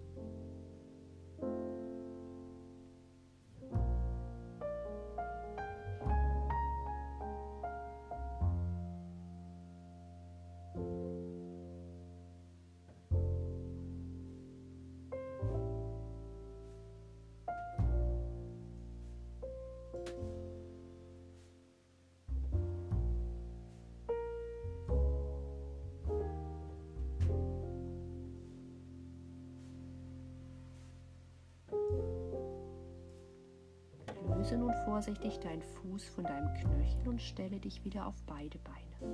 Löse 34.46 34.58
nun 34.58 34.74
vorsichtig 34.86 35.40
deinen 35.40 35.64
Fuß 35.64 36.08
von 36.10 36.24
deinem 36.24 36.54
Knöchel 36.54 37.08
und 37.08 37.20
stelle 37.20 37.60
dich 37.60 37.84
wieder 37.84 38.06
auf 38.06 38.22
beide 38.28 38.60
Beine. 38.60 39.12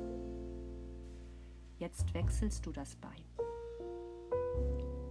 Jetzt 1.78 2.14
wechselst 2.14 2.66
du 2.66 2.74
das 2.74 2.98
Bein. 2.98 3.24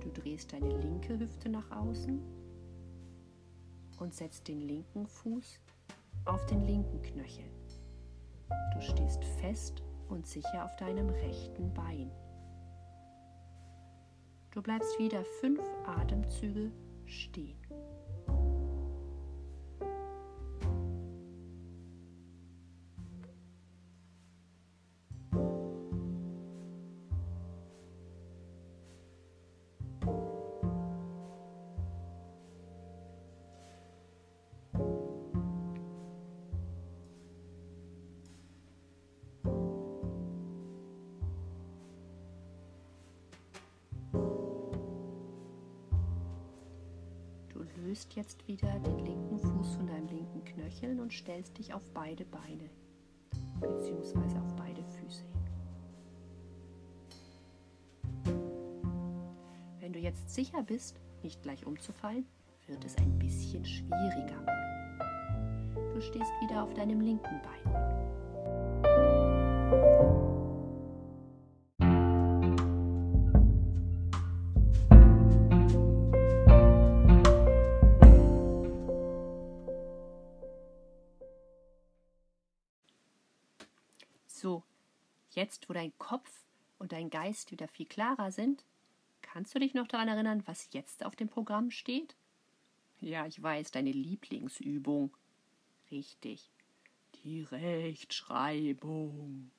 Du 0.00 0.10
drehst 0.10 0.52
deine 0.52 0.76
linke 0.76 1.18
Hüfte 1.18 1.48
nach 1.48 1.70
außen 1.70 2.20
und 3.98 4.12
setzt 4.12 4.46
den 4.48 4.60
linken 4.60 5.06
Fuß 5.06 5.58
auf 6.26 6.44
den 6.44 6.66
linken 6.66 7.00
Knöchel. 7.00 7.50
Du 8.74 8.80
stehst 8.82 9.24
fest 9.40 9.82
und 10.10 10.26
sicher 10.26 10.66
auf 10.66 10.76
deinem 10.76 11.08
rechten 11.08 11.72
Bein. 11.72 12.10
Du 14.50 14.60
bleibst 14.60 14.98
wieder 14.98 15.24
fünf 15.40 15.62
Atemzüge 15.86 16.72
stehen. 17.06 17.59
Jetzt 48.20 48.46
wieder 48.46 48.78
den 48.80 48.98
linken 48.98 49.38
Fuß 49.38 49.76
von 49.76 49.86
deinem 49.86 50.06
linken 50.08 50.44
Knöchel 50.44 51.00
und 51.00 51.10
stellst 51.10 51.56
dich 51.56 51.72
auf 51.72 51.90
beide 51.94 52.26
Beine 52.26 52.68
bzw. 53.60 54.38
auf 54.38 54.54
beide 54.56 54.84
Füße 54.84 55.24
hin. 55.24 55.46
Wenn 59.78 59.94
du 59.94 59.98
jetzt 59.98 60.34
sicher 60.34 60.62
bist, 60.62 61.00
nicht 61.22 61.42
gleich 61.42 61.64
umzufallen, 61.64 62.26
wird 62.66 62.84
es 62.84 62.94
ein 62.98 63.18
bisschen 63.18 63.64
schwieriger. 63.64 64.44
Du 65.94 66.00
stehst 66.02 66.30
wieder 66.42 66.62
auf 66.62 66.74
deinem 66.74 67.00
linken 67.00 67.40
Bein. 67.40 67.70
Jetzt 85.40 85.68
wo 85.68 85.72
dein 85.72 85.96
Kopf 85.98 86.30
und 86.78 86.92
dein 86.92 87.08
Geist 87.08 87.50
wieder 87.50 87.66
viel 87.66 87.86
klarer 87.86 88.30
sind, 88.30 88.62
kannst 89.22 89.54
du 89.54 89.58
dich 89.58 89.72
noch 89.72 89.88
daran 89.88 90.08
erinnern, 90.08 90.42
was 90.46 90.68
jetzt 90.72 91.02
auf 91.04 91.16
dem 91.16 91.30
Programm 91.30 91.70
steht? 91.70 92.14
Ja, 93.00 93.26
ich 93.26 93.42
weiß, 93.42 93.70
deine 93.70 93.92
Lieblingsübung. 93.92 95.16
Richtig, 95.90 96.50
die 97.24 97.40
Rechtschreibung. 97.42 99.50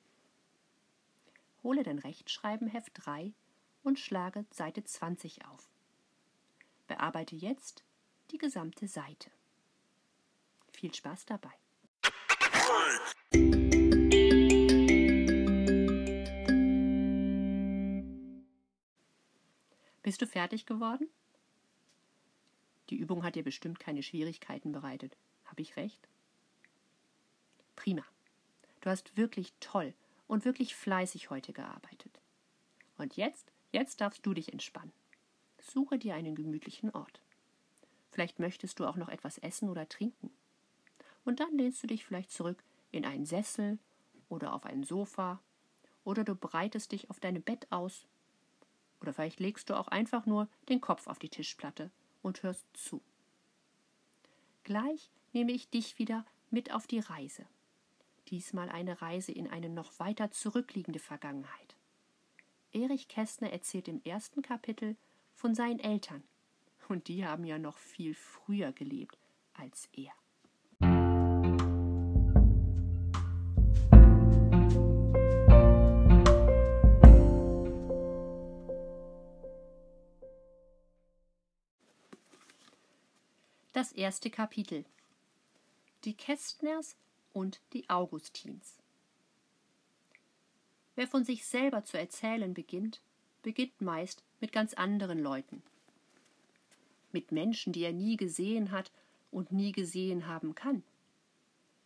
Hole 1.64 1.82
dein 1.82 1.98
Rechtschreibenheft 1.98 2.92
3 2.94 3.32
und 3.82 3.98
schlage 3.98 4.44
Seite 4.50 4.84
20 4.84 5.46
auf. 5.46 5.68
Bearbeite 6.86 7.34
jetzt 7.34 7.82
die 8.30 8.38
gesamte 8.38 8.86
Seite. 8.86 9.32
Viel 10.70 10.94
Spaß 10.94 11.26
dabei. 11.26 11.50
Bist 20.12 20.20
du 20.20 20.26
fertig 20.26 20.66
geworden? 20.66 21.08
Die 22.90 22.96
Übung 22.96 23.24
hat 23.24 23.34
dir 23.34 23.42
bestimmt 23.42 23.80
keine 23.80 24.02
Schwierigkeiten 24.02 24.70
bereitet. 24.70 25.16
Habe 25.46 25.62
ich 25.62 25.74
recht? 25.76 26.06
Prima. 27.76 28.04
Du 28.82 28.90
hast 28.90 29.16
wirklich 29.16 29.54
toll 29.60 29.94
und 30.26 30.44
wirklich 30.44 30.76
fleißig 30.76 31.30
heute 31.30 31.54
gearbeitet. 31.54 32.20
Und 32.98 33.16
jetzt, 33.16 33.52
jetzt 33.70 34.02
darfst 34.02 34.26
du 34.26 34.34
dich 34.34 34.52
entspannen. 34.52 34.92
Suche 35.58 35.98
dir 35.98 36.14
einen 36.14 36.34
gemütlichen 36.34 36.90
Ort. 36.90 37.22
Vielleicht 38.10 38.38
möchtest 38.38 38.80
du 38.80 38.84
auch 38.84 38.96
noch 38.96 39.08
etwas 39.08 39.38
essen 39.38 39.70
oder 39.70 39.88
trinken. 39.88 40.30
Und 41.24 41.40
dann 41.40 41.56
lehnst 41.56 41.82
du 41.82 41.86
dich 41.86 42.04
vielleicht 42.04 42.32
zurück 42.32 42.62
in 42.90 43.06
einen 43.06 43.24
Sessel 43.24 43.78
oder 44.28 44.52
auf 44.52 44.66
ein 44.66 44.84
Sofa 44.84 45.40
oder 46.04 46.22
du 46.22 46.34
breitest 46.34 46.92
dich 46.92 47.08
auf 47.08 47.18
deinem 47.18 47.42
Bett 47.42 47.66
aus 47.72 48.04
oder 49.02 49.12
vielleicht 49.12 49.40
legst 49.40 49.68
du 49.68 49.78
auch 49.78 49.88
einfach 49.88 50.26
nur 50.26 50.48
den 50.68 50.80
Kopf 50.80 51.06
auf 51.06 51.18
die 51.18 51.28
Tischplatte 51.28 51.90
und 52.22 52.42
hörst 52.42 52.64
zu. 52.72 53.02
Gleich 54.64 55.10
nehme 55.32 55.52
ich 55.52 55.68
dich 55.68 55.98
wieder 55.98 56.24
mit 56.50 56.72
auf 56.72 56.86
die 56.86 57.00
Reise. 57.00 57.44
Diesmal 58.28 58.68
eine 58.68 59.02
Reise 59.02 59.32
in 59.32 59.48
eine 59.48 59.68
noch 59.68 59.98
weiter 59.98 60.30
zurückliegende 60.30 61.00
Vergangenheit. 61.00 61.76
Erich 62.72 63.08
Kästner 63.08 63.50
erzählt 63.50 63.88
im 63.88 64.00
ersten 64.04 64.40
Kapitel 64.40 64.96
von 65.34 65.54
seinen 65.54 65.80
Eltern. 65.80 66.22
Und 66.88 67.08
die 67.08 67.26
haben 67.26 67.44
ja 67.44 67.58
noch 67.58 67.78
viel 67.78 68.14
früher 68.14 68.72
gelebt 68.72 69.18
als 69.54 69.88
er. 69.92 70.12
Das 83.82 83.90
erste 83.90 84.30
Kapitel 84.30 84.84
Die 86.04 86.14
Kästners 86.14 86.94
und 87.32 87.60
die 87.72 87.90
Augustins 87.90 88.78
Wer 90.94 91.08
von 91.08 91.24
sich 91.24 91.44
selber 91.44 91.82
zu 91.82 91.98
erzählen 91.98 92.54
beginnt, 92.54 93.00
beginnt 93.42 93.80
meist 93.80 94.22
mit 94.40 94.52
ganz 94.52 94.72
anderen 94.74 95.18
Leuten. 95.18 95.64
Mit 97.10 97.32
Menschen, 97.32 97.72
die 97.72 97.82
er 97.82 97.92
nie 97.92 98.16
gesehen 98.16 98.70
hat 98.70 98.92
und 99.32 99.50
nie 99.50 99.72
gesehen 99.72 100.28
haben 100.28 100.54
kann. 100.54 100.84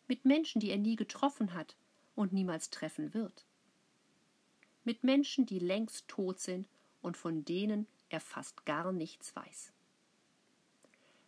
Mit 0.06 0.26
Menschen, 0.26 0.60
die 0.60 0.68
er 0.68 0.76
nie 0.76 0.96
getroffen 0.96 1.54
hat 1.54 1.76
und 2.14 2.30
niemals 2.30 2.68
treffen 2.68 3.14
wird. 3.14 3.46
Mit 4.84 5.02
Menschen, 5.02 5.46
die 5.46 5.60
längst 5.60 6.08
tot 6.08 6.40
sind 6.40 6.68
und 7.00 7.16
von 7.16 7.46
denen 7.46 7.86
er 8.10 8.20
fast 8.20 8.66
gar 8.66 8.92
nichts 8.92 9.34
weiß. 9.34 9.72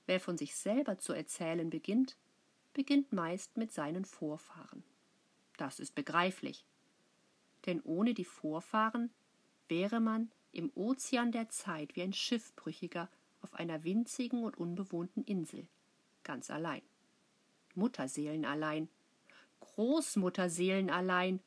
Wer 0.09 0.21
von 0.21 0.39
sich 0.39 0.57
selber 0.57 0.97
zu 0.97 1.13
erzählen 1.13 1.69
beginnt, 1.69 2.17
beginnt 2.73 3.13
meist 3.13 3.59
mit 3.59 3.73
seinen 3.73 4.07
Vorfahren. 4.07 4.83
Das 5.59 5.79
ist 5.79 5.95
begreiflich, 5.95 6.65
denn 7.67 7.83
ohne 7.83 8.15
die 8.15 8.25
Vorfahren 8.25 9.11
wäre 9.69 10.01
man 10.01 10.31
im 10.51 10.73
Ozean 10.75 11.31
der 11.31 11.51
Zeit 11.51 11.95
wie 11.95 12.01
ein 12.01 12.15
Schiffbrüchiger 12.15 13.11
auf 13.43 13.53
einer 13.53 13.85
winzigen 13.85 14.45
und 14.45 14.57
unbewohnten 14.57 15.25
Insel, 15.25 15.69
ganz 16.25 16.49
allein. 16.49 16.81
Mutterseelen 17.75 18.47
allein, 18.47 18.89
Großmutterseelen 19.61 20.89
allein, 20.89 21.41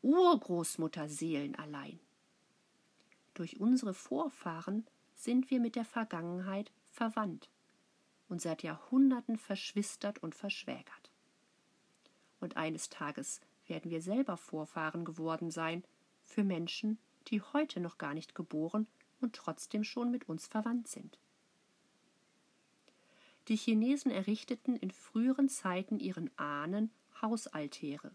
Urgroßmutterseelen 0.00 1.54
allein. 1.56 2.00
Durch 3.34 3.60
unsere 3.60 3.92
Vorfahren 3.92 4.86
sind 5.14 5.50
wir 5.50 5.60
mit 5.60 5.76
der 5.76 5.84
Vergangenheit 5.84 6.72
verwandt 6.92 7.50
und 8.28 8.40
seit 8.40 8.62
Jahrhunderten 8.62 9.38
verschwistert 9.38 10.18
und 10.18 10.34
verschwägert. 10.34 11.10
Und 12.40 12.56
eines 12.56 12.88
Tages 12.88 13.40
werden 13.66 13.90
wir 13.90 14.02
selber 14.02 14.36
Vorfahren 14.36 15.04
geworden 15.04 15.50
sein 15.50 15.84
für 16.22 16.44
Menschen, 16.44 16.98
die 17.28 17.40
heute 17.40 17.80
noch 17.80 17.98
gar 17.98 18.14
nicht 18.14 18.34
geboren 18.34 18.86
und 19.20 19.34
trotzdem 19.34 19.84
schon 19.84 20.10
mit 20.10 20.28
uns 20.28 20.46
verwandt 20.46 20.88
sind. 20.88 21.18
Die 23.48 23.56
Chinesen 23.56 24.10
errichteten 24.10 24.76
in 24.76 24.90
früheren 24.90 25.48
Zeiten 25.48 26.00
ihren 26.00 26.30
Ahnen 26.36 26.90
Hausaltäre, 27.22 28.10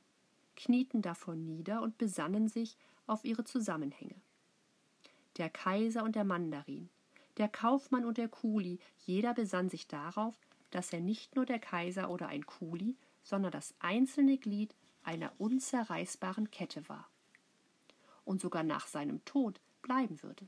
knieten 0.55 1.01
davor 1.01 1.35
nieder 1.35 1.81
und 1.81 1.97
besannen 1.97 2.47
sich 2.47 2.77
auf 3.07 3.23
ihre 3.23 3.45
Zusammenhänge. 3.45 4.15
Der 5.37 5.49
Kaiser 5.49 6.03
und 6.03 6.15
der 6.15 6.25
Mandarin, 6.25 6.89
der 7.37 7.49
Kaufmann 7.49 8.05
und 8.05 8.17
der 8.17 8.29
Kuli, 8.29 8.79
jeder 9.05 9.33
besann 9.33 9.69
sich 9.69 9.87
darauf, 9.87 10.35
dass 10.69 10.93
er 10.93 11.01
nicht 11.01 11.35
nur 11.35 11.45
der 11.45 11.59
Kaiser 11.59 12.09
oder 12.09 12.27
ein 12.27 12.45
Kuli, 12.45 12.95
sondern 13.23 13.51
das 13.51 13.73
einzelne 13.79 14.37
Glied 14.37 14.75
einer 15.03 15.31
unzerreißbaren 15.37 16.51
Kette 16.51 16.87
war 16.87 17.09
und 18.25 18.41
sogar 18.41 18.63
nach 18.63 18.87
seinem 18.87 19.23
Tod 19.25 19.59
bleiben 19.81 20.21
würde. 20.21 20.47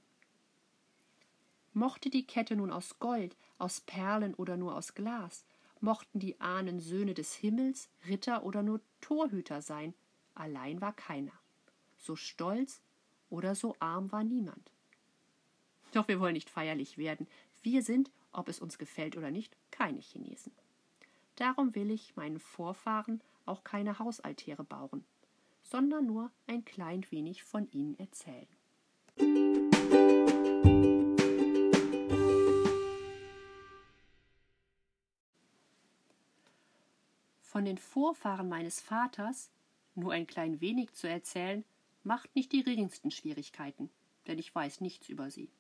Mochte 1.74 2.10
die 2.10 2.26
Kette 2.26 2.56
nun 2.56 2.72
aus 2.72 3.00
Gold, 3.00 3.36
aus 3.58 3.82
Perlen 3.82 4.36
oder 4.36 4.58
nur 4.58 4.76
aus 4.76 4.94
Glas, 4.94 5.46
mochten 5.80 6.20
die 6.20 6.40
Ahnen 6.40 6.80
Söhne 6.80 7.14
des 7.14 7.34
Himmels, 7.34 7.90
Ritter 8.08 8.44
oder 8.44 8.64
nur 8.64 8.80
Torhüter 9.02 9.62
sein, 9.62 9.94
allein 10.36 10.82
war 10.82 10.94
keiner. 10.94 11.34
So 11.98 12.16
stolz 12.16 12.82
oder 13.30 13.56
so 13.56 13.76
arm 13.80 14.12
war 14.12 14.24
niemand. 14.24 14.73
Doch 15.94 16.08
wir 16.08 16.20
wollen 16.20 16.34
nicht 16.34 16.50
feierlich 16.50 16.98
werden. 16.98 17.28
Wir 17.62 17.84
sind, 17.84 18.12
ob 18.32 18.50
es 18.50 18.60
uns 18.60 18.78
gefällt 18.78 19.16
oder 19.16 19.30
nicht, 19.30 19.56
keine 19.70 20.00
Chinesen. 20.00 20.52
Darum 21.36 21.76
will 21.76 21.92
ich 21.92 22.16
meinen 22.16 22.40
Vorfahren 22.40 23.22
auch 23.46 23.64
keine 23.64 24.00
Hausaltäre 24.00 24.64
bauen, 24.64 25.06
sondern 25.62 26.08
nur 26.08 26.32
ein 26.48 26.66
klein 26.66 27.06
wenig 27.12 27.44
von 27.44 27.70
ihnen 27.72 27.98
erzählen. 28.00 28.48
Von 37.42 37.66
den 37.66 37.78
Vorfahren 37.78 38.50
meines 38.50 38.82
Vaters 38.82 39.52
nur 39.94 40.12
ein 40.12 40.26
klein 40.26 40.60
wenig 40.60 40.94
zu 40.94 41.08
erzählen, 41.08 41.64
macht 42.04 42.36
nicht 42.36 42.52
die 42.52 42.64
geringsten 42.64 43.12
Schwierigkeiten, 43.12 43.92
denn 44.26 44.40
ich 44.40 44.54
weiß 44.54 44.82
nichts 44.82 45.08
über 45.08 45.30
sie, 45.30 45.52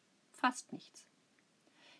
fast 0.43 0.73
nichts. 0.73 1.05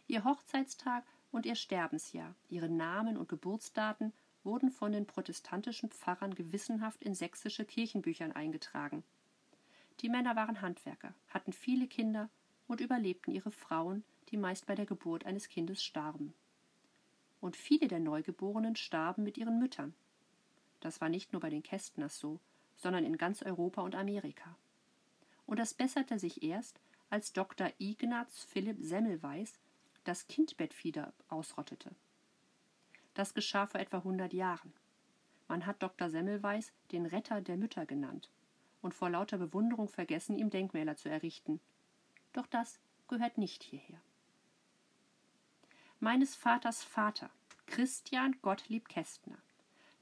Ihr 0.06 0.25
Hochzeitstag 0.25 1.06
und 1.32 1.45
ihr 1.45 1.56
Sterbensjahr, 1.56 2.36
ihre 2.49 2.67
Namen 2.67 3.15
und 3.15 3.29
Geburtsdaten 3.29 4.12
wurden 4.43 4.69
von 4.69 4.91
den 4.91 5.06
protestantischen 5.06 5.89
Pfarrern 5.89 6.36
gewissenhaft 6.36 7.01
in 7.03 7.15
sächsische 7.15 7.63
Kirchenbüchern 7.63 8.34
eingetragen. 8.34 9.06
Die 10.01 10.10
Männer 10.10 10.36
waren 10.36 10.60
Handwerker, 10.60 11.13
hatten 11.29 11.53
viele 11.53 11.88
Kinder 11.88 12.29
und 12.67 12.82
überlebten 12.82 13.32
ihre 13.32 13.51
Frauen, 13.51 14.03
die 14.27 14.36
meist 14.36 14.65
bei 14.65 14.75
der 14.75 14.86
Geburt 14.86 15.25
eines 15.25 15.47
Kindes 15.47 15.82
starben. 15.82 16.34
Und 17.39 17.56
viele 17.56 17.88
der 17.88 18.01
Neugeborenen 18.01 18.75
starben 18.75 19.23
mit 19.23 19.38
ihren 19.38 19.58
Müttern. 19.58 19.93
Das 20.82 20.99
war 20.99 21.08
nicht 21.08 21.32
nur 21.32 21.39
bei 21.39 21.49
den 21.49 21.63
Kästners 21.63 22.19
so, 22.19 22.41
sondern 22.75 23.06
in 23.06 23.17
ganz 23.17 23.41
Europa 23.41 23.82
und 23.84 23.95
Amerika. 23.95 24.58
Und 25.45 25.60
das 25.60 25.73
besserte 25.73 26.19
sich 26.19 26.43
erst, 26.43 26.82
als 27.13 27.32
Dr. 27.32 27.71
Ignaz 27.78 28.43
Philipp 28.45 28.78
Semmelweis 28.82 29.60
das 30.04 30.26
Kindbettfieder 30.26 31.13
ausrottete. 31.28 31.91
Das 33.13 33.36
geschah 33.36 33.67
vor 33.67 33.80
etwa 33.80 33.97
100 33.97 34.34
Jahren. 34.34 34.73
Man 35.47 35.67
hat 35.67 35.84
Dr. 35.84 36.10
Semmelweis 36.10 36.73
den 36.91 37.06
Retter 37.06 37.39
der 37.41 37.56
Mütter 37.56 37.86
genannt 37.86 38.32
und 38.82 38.95
vor 38.95 39.12
lauter 39.12 39.38
Bewunderung 39.38 39.89
vergessen, 39.89 40.39
ihm 40.39 40.49
Denkmäler 40.49 40.95
zu 40.95 41.08
errichten. 41.08 41.60
Doch 42.32 42.47
das 42.47 42.80
gehört 43.08 43.38
nicht 43.38 43.62
hierher. 43.62 44.02
Meines 45.99 46.34
Vaters 46.34 46.84
Vater, 46.84 47.30
Christian 47.67 48.41
Gottlieb 48.41 48.89
Kästner, 48.89 49.38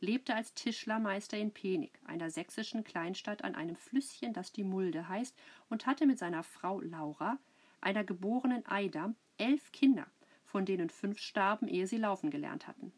lebte 0.01 0.35
als 0.35 0.53
Tischlermeister 0.53 1.37
in 1.37 1.51
Penig, 1.51 1.91
einer 2.05 2.29
sächsischen 2.29 2.83
Kleinstadt 2.83 3.43
an 3.43 3.55
einem 3.55 3.75
Flüsschen, 3.75 4.33
das 4.33 4.51
die 4.51 4.63
Mulde 4.63 5.07
heißt, 5.07 5.35
und 5.69 5.85
hatte 5.85 6.05
mit 6.05 6.19
seiner 6.19 6.43
Frau 6.43 6.81
Laura, 6.81 7.37
einer 7.79 8.03
geborenen 8.03 8.65
Eidam, 8.65 9.15
elf 9.37 9.71
Kinder, 9.71 10.07
von 10.43 10.65
denen 10.65 10.89
fünf 10.89 11.19
starben, 11.19 11.67
ehe 11.67 11.87
sie 11.87 11.97
laufen 11.97 12.31
gelernt 12.31 12.67
hatten. 12.67 12.91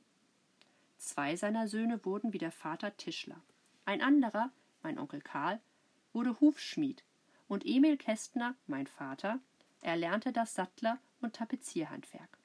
Zwei 0.98 1.36
seiner 1.36 1.68
Söhne 1.68 2.04
wurden 2.06 2.32
wie 2.32 2.38
der 2.38 2.52
Vater 2.52 2.96
Tischler. 2.96 3.42
Ein 3.86 4.02
anderer, 4.02 4.52
mein 4.82 4.98
Onkel 4.98 5.22
Karl, 5.22 5.60
wurde 6.13 6.39
Hufschmied, 6.39 7.04
und 7.48 7.66
Emil 7.66 7.98
Kästner, 7.98 8.56
mein 8.66 8.88
Vater, 8.88 9.39
erlernte 9.82 10.32
das 10.32 10.56
Sattler- 10.56 11.00
und 11.20 11.36
Tapezierhandwerk. 11.36 12.38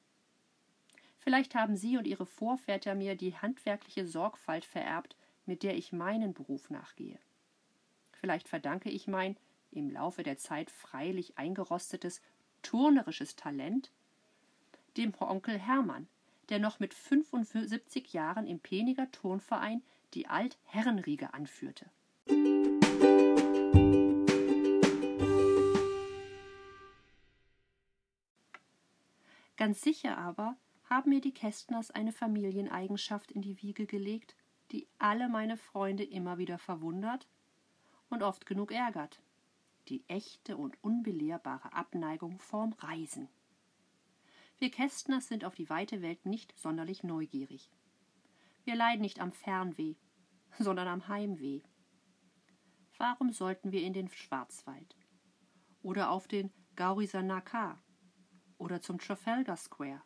Vielleicht 1.19 1.55
haben 1.55 1.77
Sie 1.77 1.97
und 1.97 2.07
Ihre 2.07 2.27
Vorväter 2.27 2.95
mir 2.95 3.17
die 3.17 3.37
handwerkliche 3.37 4.07
Sorgfalt 4.07 4.65
vererbt, 4.65 5.17
mit 5.47 5.63
der 5.63 5.77
ich 5.77 5.93
meinen 5.93 6.35
Beruf 6.35 6.71
nachgehe. 6.71 7.19
Vielleicht 8.13 8.49
verdanke 8.49 8.91
ich 8.91 9.07
mein 9.07 9.37
im 9.71 9.91
Laufe 9.91 10.23
der 10.23 10.39
Zeit 10.39 10.71
freilich 10.71 11.39
eingerostetes 11.39 12.23
turnerisches 12.63 13.37
Talent 13.37 13.91
dem 14.97 15.13
Onkel 15.21 15.59
Hermann, 15.59 16.09
der 16.49 16.59
noch 16.59 16.81
mit 16.81 16.95
75 16.95 18.13
Jahren 18.13 18.47
im 18.47 18.59
Peniger 18.59 19.11
Turnverein 19.11 19.83
die 20.15 20.27
Altherrenriege 20.27 21.35
anführte. 21.35 21.87
Ganz 29.57 29.81
sicher 29.83 30.17
aber 30.17 30.57
haben 30.89 31.11
mir 31.11 31.21
die 31.21 31.35
Kästners 31.35 31.91
eine 31.91 32.13
Familieneigenschaft 32.13 33.31
in 33.31 33.43
die 33.43 33.61
Wiege 33.61 33.87
gelegt, 33.87 34.37
die 34.71 34.89
alle 34.99 35.29
meine 35.29 35.57
Freunde 35.57 36.05
immer 36.05 36.39
wieder 36.39 36.59
verwundert 36.59 37.29
und 38.09 38.23
oft 38.23 38.47
genug 38.47 38.73
ärgert. 38.73 39.21
Die 39.89 40.05
echte 40.09 40.57
und 40.57 40.83
unbelehrbare 40.83 41.73
Abneigung 41.73 42.39
vorm 42.39 42.73
Reisen. 42.75 43.29
Wir 44.59 44.71
Kästners 44.71 45.29
sind 45.29 45.45
auf 45.45 45.55
die 45.55 45.71
weite 45.71 46.03
Welt 46.03 46.27
nicht 46.27 46.59
sonderlich 46.59 47.05
neugierig. 47.05 47.71
Wir 48.65 48.75
leiden 48.75 49.03
nicht 49.03 49.21
am 49.21 49.33
Fernweh, 49.33 49.95
sondern 50.59 50.89
am 50.89 51.09
Heimweh. 51.09 51.63
Warum 52.99 53.33
sollten 53.33 53.73
wir 53.73 53.83
in 53.83 53.93
den 53.93 54.09
Schwarzwald? 54.09 54.97
Oder 55.83 56.11
auf 56.11 56.27
den 56.27 56.53
Gaurisanaka? 56.77 57.81
Oder 58.59 58.81
zum 58.81 58.99
Trafalgar 58.99 59.57
Square? 59.57 60.03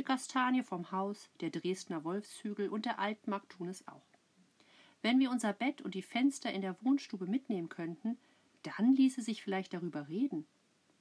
Die 0.00 0.04
Kastanie 0.04 0.62
vom 0.62 0.92
Haus, 0.92 1.28
der 1.42 1.50
Dresdner 1.50 2.04
Wolfshügel 2.04 2.70
und 2.70 2.86
der 2.86 2.98
Altmarkt 2.98 3.52
tun 3.52 3.68
es 3.68 3.86
auch. 3.86 4.08
Wenn 5.02 5.20
wir 5.20 5.30
unser 5.30 5.52
Bett 5.52 5.82
und 5.82 5.94
die 5.94 6.00
Fenster 6.00 6.50
in 6.50 6.62
der 6.62 6.74
Wohnstube 6.80 7.26
mitnehmen 7.26 7.68
könnten, 7.68 8.16
dann 8.62 8.94
ließe 8.94 9.20
sich 9.20 9.42
vielleicht 9.42 9.74
darüber 9.74 10.08
reden. 10.08 10.46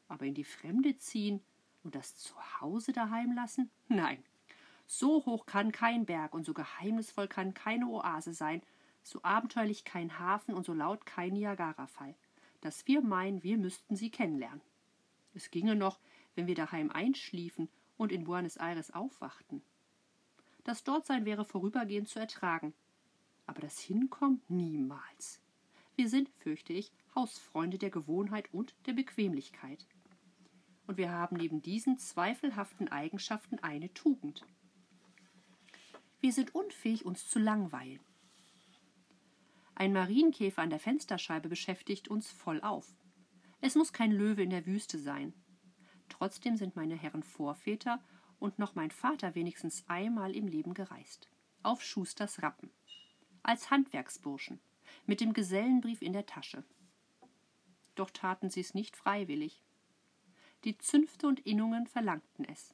Aber 0.09 0.25
in 0.25 0.33
die 0.33 0.43
Fremde 0.43 0.97
ziehen 0.97 1.39
und 1.85 1.95
das 1.95 2.17
Zuhause 2.17 2.91
daheim 2.91 3.31
lassen? 3.31 3.71
Nein, 3.87 4.21
So 4.85 5.25
hoch 5.25 5.45
kann 5.45 5.71
kein 5.71 6.05
Berg 6.05 6.33
und 6.33 6.43
so 6.43 6.53
geheimnisvoll 6.53 7.29
kann 7.29 7.53
keine 7.53 7.87
Oase 7.87 8.33
sein, 8.33 8.61
so 9.01 9.23
abenteuerlich 9.23 9.85
kein 9.85 10.19
Hafen 10.19 10.53
und 10.53 10.65
so 10.65 10.73
laut 10.73 11.05
kein 11.05 11.31
Niagarafall, 11.31 12.15
dass 12.59 12.85
wir 12.85 12.99
meinen, 12.99 13.43
wir 13.43 13.57
müssten 13.57 13.95
sie 13.95 14.11
kennenlernen. 14.11 14.59
Es 15.33 15.51
ginge 15.51 15.77
noch, 15.77 15.99
wenn 16.35 16.47
wir 16.47 16.55
daheim 16.55 16.91
einschliefen 16.91 17.69
und 17.99 18.11
in 18.13 18.23
Buenos 18.23 18.57
Aires 18.57 18.91
aufwachten. 18.91 19.61
Das 20.63 20.83
Dortsein 20.83 21.25
wäre 21.25 21.45
vorübergehend 21.45 22.07
zu 22.07 22.17
ertragen, 22.17 22.73
aber 23.45 23.61
das 23.61 23.79
Hinkommen 23.79 24.41
niemals. 24.47 25.41
Wir 25.95 26.07
sind, 26.07 26.29
fürchte 26.39 26.71
ich, 26.71 26.91
Hausfreunde 27.13 27.77
der 27.77 27.89
Gewohnheit 27.89 28.51
und 28.53 28.73
der 28.85 28.93
Bequemlichkeit. 28.93 29.85
Und 30.87 30.97
wir 30.97 31.11
haben 31.11 31.35
neben 31.35 31.61
diesen 31.61 31.97
zweifelhaften 31.97 32.87
Eigenschaften 32.87 33.59
eine 33.59 33.93
Tugend. 33.93 34.45
Wir 36.21 36.31
sind 36.31 36.55
unfähig, 36.55 37.05
uns 37.05 37.29
zu 37.29 37.37
langweilen. 37.37 37.99
Ein 39.75 39.91
Marienkäfer 39.91 40.61
an 40.61 40.69
der 40.69 40.79
Fensterscheibe 40.79 41.49
beschäftigt 41.49 42.07
uns 42.07 42.31
voll 42.31 42.61
auf. 42.61 42.87
Es 43.59 43.75
muss 43.75 43.91
kein 43.91 44.11
Löwe 44.11 44.43
in 44.43 44.49
der 44.51 44.65
Wüste 44.65 44.99
sein. 44.99 45.33
Trotzdem 46.09 46.57
sind 46.57 46.75
meine 46.75 46.95
Herren 46.95 47.23
Vorväter 47.23 47.99
und 48.39 48.59
noch 48.59 48.75
mein 48.75 48.91
Vater 48.91 49.35
wenigstens 49.35 49.83
einmal 49.87 50.35
im 50.35 50.47
Leben 50.47 50.73
gereist. 50.73 51.29
Auf 51.63 51.83
Schusters 51.83 52.41
Rappen. 52.41 52.71
Als 53.43 53.69
Handwerksburschen. 53.69 54.59
Mit 55.05 55.21
dem 55.21 55.33
Gesellenbrief 55.33 56.01
in 56.01 56.13
der 56.13 56.25
Tasche. 56.25 56.63
Doch 57.95 58.09
taten 58.09 58.49
sie 58.49 58.61
es 58.61 58.73
nicht 58.73 58.95
freiwillig. 58.95 59.63
Die 60.63 60.77
Zünfte 60.77 61.27
und 61.27 61.39
Innungen 61.41 61.87
verlangten 61.87 62.45
es. 62.45 62.73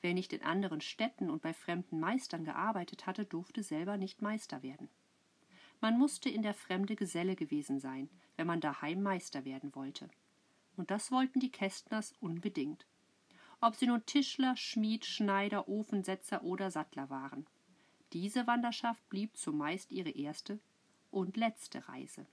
Wer 0.00 0.14
nicht 0.14 0.32
in 0.32 0.42
anderen 0.42 0.80
Städten 0.80 1.30
und 1.30 1.42
bei 1.42 1.54
fremden 1.54 2.00
Meistern 2.00 2.44
gearbeitet 2.44 3.06
hatte, 3.06 3.24
durfte 3.24 3.62
selber 3.62 3.96
nicht 3.96 4.22
Meister 4.22 4.62
werden. 4.62 4.88
Man 5.80 5.98
musste 5.98 6.28
in 6.28 6.42
der 6.42 6.54
Fremde 6.54 6.96
Geselle 6.96 7.36
gewesen 7.36 7.80
sein, 7.80 8.08
wenn 8.36 8.46
man 8.46 8.60
daheim 8.60 9.02
Meister 9.02 9.44
werden 9.44 9.74
wollte. 9.74 10.08
Und 10.76 10.90
das 10.90 11.10
wollten 11.10 11.40
die 11.40 11.52
Kästners 11.52 12.14
unbedingt. 12.20 12.86
Ob 13.60 13.76
sie 13.76 13.86
nun 13.86 14.04
Tischler, 14.06 14.56
Schmied, 14.56 15.04
Schneider, 15.04 15.68
Ofensetzer 15.68 16.42
oder 16.42 16.70
Sattler 16.70 17.10
waren. 17.10 17.46
Diese 18.12 18.46
Wanderschaft 18.46 19.08
blieb 19.08 19.36
zumeist 19.36 19.92
ihre 19.92 20.10
erste 20.10 20.58
und 21.10 21.36
letzte 21.36 21.88
Reise. 21.88 22.26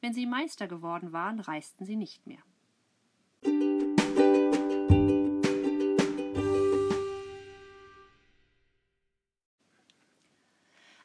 Wenn 0.00 0.14
sie 0.14 0.26
Meister 0.26 0.68
geworden 0.68 1.12
waren, 1.12 1.40
reisten 1.40 1.84
sie 1.84 1.96
nicht 1.96 2.26
mehr. 2.26 2.42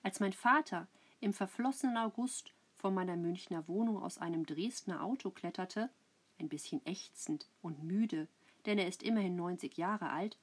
Als 0.04 0.20
mein 0.20 0.34
Vater 0.34 0.88
im 1.22 1.34
verflossenen 1.34 1.98
August 1.98 2.54
von 2.84 2.93
meiner 2.93 3.15
Münchner 3.15 3.65
Wohnung 3.69 4.04
aus 4.04 4.17
einem 4.17 4.46
Dresdner 4.46 5.06
Auto 5.06 5.32
kletterte, 5.32 5.89
ein 6.38 6.50
bisschen 6.50 6.86
ächzend 6.86 7.48
und 7.62 7.82
müde, 7.82 8.28
denn 8.65 8.78
er 8.78 8.89
ist 8.89 9.04
immerhin 9.04 9.38
90 9.38 9.78
Jahre 9.78 10.10
alt, 10.10 10.38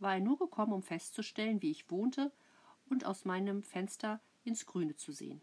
war 0.00 0.14
er 0.14 0.20
nur 0.20 0.36
gekommen, 0.36 0.72
um 0.72 0.82
festzustellen, 0.82 1.62
wie 1.62 1.70
ich 1.70 1.88
wohnte 1.92 2.32
und 2.90 3.04
aus 3.06 3.24
meinem 3.24 3.62
Fenster 3.62 4.20
ins 4.42 4.66
Grüne 4.66 4.96
zu 4.96 5.12
sehen. 5.12 5.40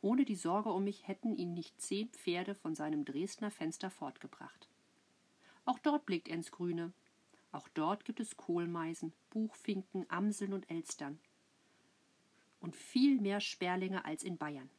Ohne 0.00 0.24
die 0.24 0.36
Sorge 0.36 0.70
um 0.70 0.84
mich 0.84 1.08
hätten 1.08 1.34
ihn 1.34 1.54
nicht 1.54 1.82
zehn 1.82 2.08
Pferde 2.10 2.54
von 2.54 2.76
seinem 2.76 3.04
Dresdner 3.04 3.50
Fenster 3.50 3.90
fortgebracht. 3.90 4.68
Auch 5.64 5.80
dort 5.80 6.06
blickt 6.06 6.28
er 6.28 6.36
ins 6.36 6.52
Grüne. 6.52 6.92
Auch 7.50 7.66
dort 7.74 8.04
gibt 8.04 8.20
es 8.20 8.36
Kohlmeisen, 8.36 9.12
Buchfinken, 9.28 10.06
Amseln 10.08 10.52
und 10.52 10.70
Elstern 10.70 11.18
und 12.60 12.76
viel 12.76 13.20
mehr 13.20 13.40
Sperlinge 13.40 14.04
als 14.04 14.22
in 14.22 14.38
Bayern. 14.38 14.70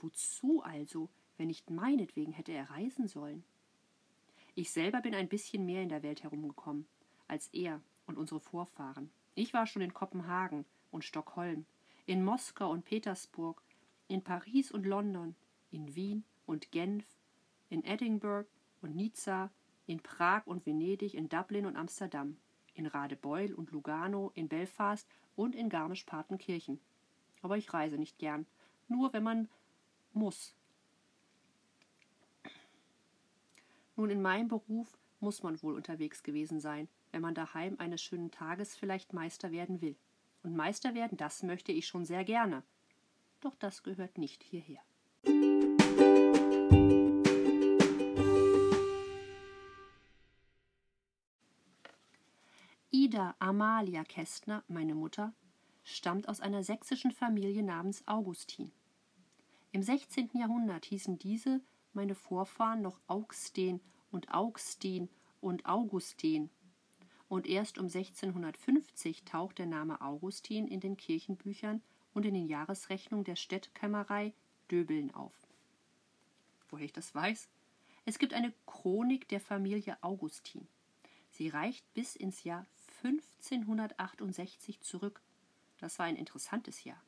Wozu 0.00 0.62
also, 0.62 1.08
wenn 1.36 1.48
nicht 1.48 1.70
meinetwegen 1.70 2.32
hätte 2.32 2.52
er 2.52 2.70
reisen 2.70 3.08
sollen? 3.08 3.44
Ich 4.54 4.72
selber 4.72 5.00
bin 5.00 5.14
ein 5.14 5.28
bisschen 5.28 5.64
mehr 5.64 5.82
in 5.82 5.88
der 5.88 6.02
Welt 6.02 6.22
herumgekommen 6.22 6.86
als 7.28 7.46
er 7.52 7.80
und 8.06 8.18
unsere 8.18 8.40
Vorfahren. 8.40 9.10
Ich 9.36 9.54
war 9.54 9.66
schon 9.66 9.82
in 9.82 9.94
Kopenhagen 9.94 10.64
und 10.90 11.04
Stockholm, 11.04 11.64
in 12.06 12.24
Moskau 12.24 12.72
und 12.72 12.84
Petersburg, 12.84 13.62
in 14.08 14.24
Paris 14.24 14.72
und 14.72 14.84
London, 14.84 15.36
in 15.70 15.94
Wien 15.94 16.24
und 16.46 16.72
Genf, 16.72 17.06
in 17.68 17.84
Edinburgh 17.84 18.48
und 18.82 18.96
Nizza, 18.96 19.52
in 19.86 20.00
Prag 20.00 20.44
und 20.46 20.66
Venedig, 20.66 21.14
in 21.14 21.28
Dublin 21.28 21.66
und 21.66 21.76
Amsterdam, 21.76 22.36
in 22.74 22.86
Radebeul 22.86 23.54
und 23.54 23.70
Lugano, 23.70 24.32
in 24.34 24.48
Belfast 24.48 25.06
und 25.36 25.54
in 25.54 25.68
Garmisch-Partenkirchen 25.68 26.80
aber 27.42 27.56
ich 27.56 27.72
reise 27.72 27.98
nicht 27.98 28.18
gern. 28.18 28.46
Nur 28.88 29.12
wenn 29.12 29.22
man 29.22 29.48
muss. 30.14 30.54
Nun, 33.96 34.10
in 34.10 34.22
meinem 34.22 34.48
Beruf 34.48 34.98
muss 35.20 35.42
man 35.42 35.62
wohl 35.62 35.74
unterwegs 35.74 36.22
gewesen 36.22 36.60
sein, 36.60 36.88
wenn 37.12 37.22
man 37.22 37.34
daheim 37.34 37.76
eines 37.78 38.02
schönen 38.02 38.30
Tages 38.30 38.74
vielleicht 38.74 39.12
Meister 39.12 39.50
werden 39.50 39.80
will. 39.80 39.96
Und 40.42 40.56
Meister 40.56 40.94
werden, 40.94 41.18
das 41.18 41.42
möchte 41.42 41.72
ich 41.72 41.86
schon 41.86 42.04
sehr 42.04 42.24
gerne. 42.24 42.62
Doch 43.40 43.54
das 43.56 43.82
gehört 43.82 44.16
nicht 44.16 44.42
hierher. 44.42 44.80
Ida 52.90 53.34
Amalia 53.38 54.04
Kästner, 54.04 54.64
meine 54.68 54.94
Mutter, 54.94 55.34
stammt 55.84 56.28
aus 56.28 56.40
einer 56.40 56.64
sächsischen 56.64 57.10
Familie 57.10 57.62
namens 57.62 58.06
Augustin. 58.06 58.72
Im 59.72 59.82
16. 59.82 60.30
Jahrhundert 60.34 60.84
hießen 60.84 61.18
diese, 61.18 61.60
meine 61.92 62.14
Vorfahren, 62.14 62.82
noch 62.82 63.00
Augsten 63.06 63.80
und 64.10 64.32
Augsten 64.32 65.08
und 65.40 65.66
Augustin. 65.66 66.50
Und 67.28 67.46
erst 67.46 67.78
um 67.78 67.84
1650 67.84 69.24
taucht 69.24 69.58
der 69.58 69.66
Name 69.66 70.00
Augustin 70.00 70.66
in 70.66 70.80
den 70.80 70.96
Kirchenbüchern 70.96 71.82
und 72.12 72.26
in 72.26 72.34
den 72.34 72.46
Jahresrechnungen 72.46 73.24
der 73.24 73.36
Städtkämmerei 73.36 74.32
Döbeln 74.70 75.14
auf. 75.14 75.34
Woher 76.68 76.84
ich 76.84 76.92
das 76.92 77.14
weiß? 77.14 77.48
Es 78.04 78.18
gibt 78.18 78.34
eine 78.34 78.52
Chronik 78.66 79.28
der 79.28 79.40
Familie 79.40 79.96
Augustin. 80.00 80.66
Sie 81.30 81.48
reicht 81.48 81.84
bis 81.94 82.16
ins 82.16 82.42
Jahr 82.42 82.66
1568 83.02 84.80
zurück 84.80 85.22
das 85.80 85.98
war 85.98 86.06
ein 86.06 86.16
interessantes 86.16 86.84
Jahr. 86.84 87.02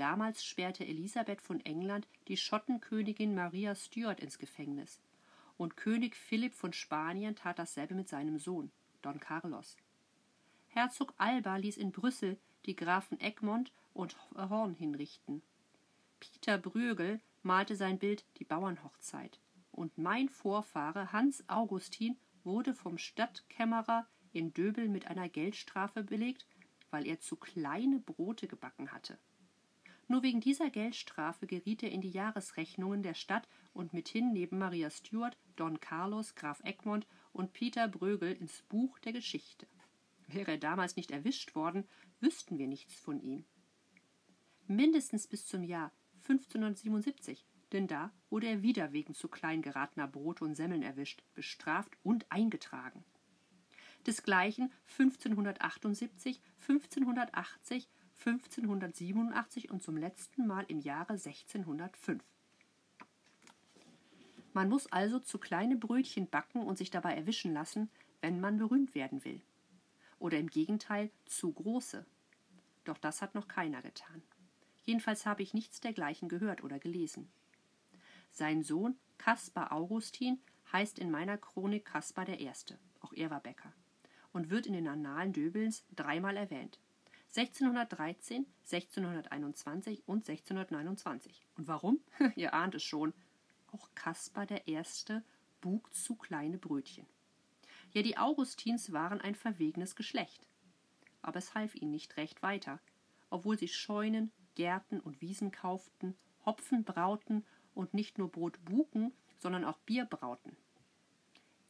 Damals 0.00 0.42
sperrte 0.42 0.86
Elisabeth 0.86 1.42
von 1.42 1.60
England 1.60 2.08
die 2.26 2.38
Schottenkönigin 2.38 3.34
Maria 3.34 3.74
Stuart 3.74 4.20
ins 4.20 4.38
Gefängnis. 4.38 4.98
Und 5.58 5.76
König 5.76 6.16
Philipp 6.16 6.54
von 6.54 6.72
Spanien 6.72 7.36
tat 7.36 7.58
dasselbe 7.58 7.94
mit 7.94 8.08
seinem 8.08 8.38
Sohn, 8.38 8.72
Don 9.02 9.20
Carlos. 9.20 9.76
Herzog 10.68 11.12
Alba 11.18 11.56
ließ 11.56 11.76
in 11.76 11.92
Brüssel 11.92 12.38
die 12.64 12.76
Grafen 12.76 13.20
Egmont 13.20 13.74
und 13.92 14.16
Horn 14.34 14.72
hinrichten. 14.72 15.42
Peter 16.18 16.56
Brögel 16.56 17.20
malte 17.42 17.76
sein 17.76 17.98
Bild 17.98 18.24
Die 18.38 18.44
Bauernhochzeit. 18.44 19.38
Und 19.70 19.98
mein 19.98 20.30
Vorfahre 20.30 21.12
Hans 21.12 21.44
Augustin 21.46 22.16
wurde 22.42 22.72
vom 22.72 22.96
Stadtkämmerer 22.96 24.06
in 24.32 24.54
Döbel 24.54 24.88
mit 24.88 25.08
einer 25.08 25.28
Geldstrafe 25.28 26.02
belegt 26.02 26.46
weil 26.90 27.06
er 27.06 27.20
zu 27.20 27.36
kleine 27.36 28.00
Brote 28.00 28.48
gebacken 28.48 28.92
hatte. 28.92 29.18
Nur 30.10 30.24
wegen 30.24 30.40
dieser 30.40 30.70
Geldstrafe 30.70 31.46
geriet 31.46 31.84
er 31.84 31.92
in 31.92 32.00
die 32.00 32.10
Jahresrechnungen 32.10 33.04
der 33.04 33.14
Stadt 33.14 33.46
und 33.72 33.92
mithin 33.92 34.32
neben 34.32 34.58
Maria 34.58 34.90
Stuart, 34.90 35.38
Don 35.54 35.78
Carlos, 35.78 36.34
Graf 36.34 36.60
Egmont 36.64 37.06
und 37.32 37.52
Peter 37.52 37.86
Brögel 37.86 38.32
ins 38.32 38.62
Buch 38.62 38.98
der 38.98 39.12
Geschichte. 39.12 39.68
Wäre 40.26 40.50
er 40.50 40.58
damals 40.58 40.96
nicht 40.96 41.12
erwischt 41.12 41.54
worden, 41.54 41.86
wüssten 42.18 42.58
wir 42.58 42.66
nichts 42.66 42.96
von 42.96 43.20
ihm. 43.22 43.44
Mindestens 44.66 45.28
bis 45.28 45.46
zum 45.46 45.62
Jahr 45.62 45.92
1577, 46.22 47.46
denn 47.70 47.86
da 47.86 48.12
wurde 48.30 48.48
er 48.48 48.62
wieder 48.62 48.90
wegen 48.90 49.14
zu 49.14 49.28
klein 49.28 49.62
geratener 49.62 50.08
Brote 50.08 50.44
und 50.44 50.56
Semmeln 50.56 50.82
erwischt, 50.82 51.22
bestraft 51.34 51.96
und 52.02 52.26
eingetragen 52.32 53.04
desgleichen 54.06 54.72
1578, 54.98 56.40
1580, 56.60 57.88
1587 58.24 59.70
und 59.70 59.82
zum 59.82 59.96
letzten 59.96 60.46
Mal 60.46 60.64
im 60.68 60.80
Jahre 60.80 61.14
1605. 61.14 62.22
Man 64.52 64.68
muss 64.68 64.90
also 64.92 65.18
zu 65.18 65.38
kleine 65.38 65.76
Brötchen 65.76 66.28
backen 66.28 66.62
und 66.62 66.76
sich 66.76 66.90
dabei 66.90 67.14
erwischen 67.14 67.54
lassen, 67.54 67.88
wenn 68.20 68.40
man 68.40 68.58
berühmt 68.58 68.94
werden 68.94 69.24
will. 69.24 69.40
Oder 70.18 70.38
im 70.38 70.48
Gegenteil 70.48 71.10
zu 71.24 71.52
große. 71.52 72.04
Doch 72.84 72.98
das 72.98 73.22
hat 73.22 73.34
noch 73.34 73.48
keiner 73.48 73.80
getan. 73.80 74.22
Jedenfalls 74.84 75.24
habe 75.24 75.42
ich 75.42 75.54
nichts 75.54 75.80
dergleichen 75.80 76.28
gehört 76.28 76.62
oder 76.62 76.78
gelesen. 76.78 77.30
Sein 78.30 78.62
Sohn 78.62 78.98
Kaspar 79.18 79.72
Augustin 79.72 80.40
heißt 80.72 80.98
in 80.98 81.10
meiner 81.10 81.38
Chronik 81.38 81.86
Kaspar 81.86 82.28
I. 82.28 82.50
Auch 83.00 83.12
er 83.14 83.30
war 83.30 83.40
Bäcker 83.40 83.72
und 84.32 84.50
wird 84.50 84.66
in 84.66 84.74
den 84.74 84.88
Annalen 84.88 85.32
Döbelns 85.32 85.84
dreimal 85.94 86.36
erwähnt. 86.36 86.78
1613, 87.36 88.44
1621 88.64 90.02
und 90.06 90.28
1629. 90.28 91.46
Und 91.56 91.68
warum? 91.68 92.00
Ihr 92.34 92.54
ahnt 92.54 92.74
es 92.74 92.82
schon. 92.82 93.14
Auch 93.72 93.88
Kaspar 93.94 94.48
Erste 94.66 95.22
bug 95.60 95.94
zu 95.94 96.16
kleine 96.16 96.58
Brötchen. 96.58 97.06
Ja, 97.92 98.02
die 98.02 98.18
Augustins 98.18 98.92
waren 98.92 99.20
ein 99.20 99.34
verwegenes 99.34 99.94
Geschlecht. 99.94 100.46
Aber 101.22 101.38
es 101.38 101.54
half 101.54 101.74
ihnen 101.74 101.92
nicht 101.92 102.16
recht 102.16 102.42
weiter, 102.42 102.80
obwohl 103.28 103.58
sie 103.58 103.68
Scheunen, 103.68 104.32
Gärten 104.56 104.98
und 105.00 105.20
Wiesen 105.20 105.52
kauften, 105.52 106.16
Hopfen 106.44 106.84
brauten 106.84 107.44
und 107.74 107.94
nicht 107.94 108.18
nur 108.18 108.30
Brot 108.30 108.58
buken, 108.64 109.12
sondern 109.38 109.64
auch 109.64 109.78
Bier 109.78 110.04
brauten. 110.04 110.56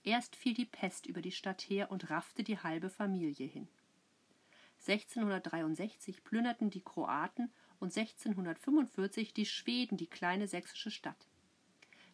Erst 0.02 0.36
fiel 0.36 0.54
die 0.54 0.64
Pest 0.64 1.06
über 1.06 1.20
die 1.20 1.32
Stadt 1.32 1.60
her 1.62 1.90
und 1.90 2.08
raffte 2.08 2.42
die 2.42 2.58
halbe 2.58 2.88
Familie 2.88 3.46
hin. 3.46 3.68
1663 4.86 6.24
plünderten 6.24 6.70
die 6.70 6.80
Kroaten 6.80 7.52
und 7.78 7.96
1645 7.96 9.34
die 9.34 9.46
Schweden 9.46 9.96
die 9.96 10.06
kleine 10.06 10.48
sächsische 10.48 10.90
Stadt. 10.90 11.28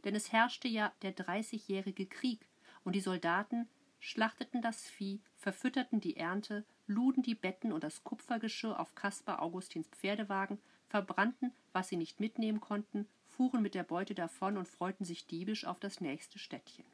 Denn 0.05 0.15
es 0.15 0.33
herrschte 0.33 0.69
ja 0.69 0.93
der 1.03 1.13
Dreißigjährige 1.13 2.07
Krieg 2.07 2.47
und 2.85 2.95
die 2.95 3.01
Soldaten 3.01 3.69
schlachteten 3.99 4.63
das 4.63 4.89
Vieh, 4.89 5.21
verfütterten 5.37 6.01
die 6.01 6.17
Ernte, 6.17 6.65
luden 6.87 7.23
die 7.23 7.35
Betten 7.35 7.73
und 7.73 7.83
das 7.83 8.05
Kupfergeschirr 8.05 8.79
auf 8.79 8.95
Kaspar 8.95 9.43
Augustins 9.43 9.89
Pferdewagen, 9.89 10.59
verbrannten, 10.89 11.53
was 11.73 11.89
sie 11.89 11.97
nicht 11.97 12.21
mitnehmen 12.21 12.61
konnten, 12.61 13.09
fuhren 13.27 13.63
mit 13.63 13.75
der 13.75 13.83
Beute 13.83 14.15
davon 14.15 14.57
und 14.57 14.69
freuten 14.69 15.05
sich 15.05 15.27
diebisch 15.27 15.65
auf 15.65 15.81
das 15.81 16.01
nächste 16.01 16.39
Städtchen. 16.39 16.85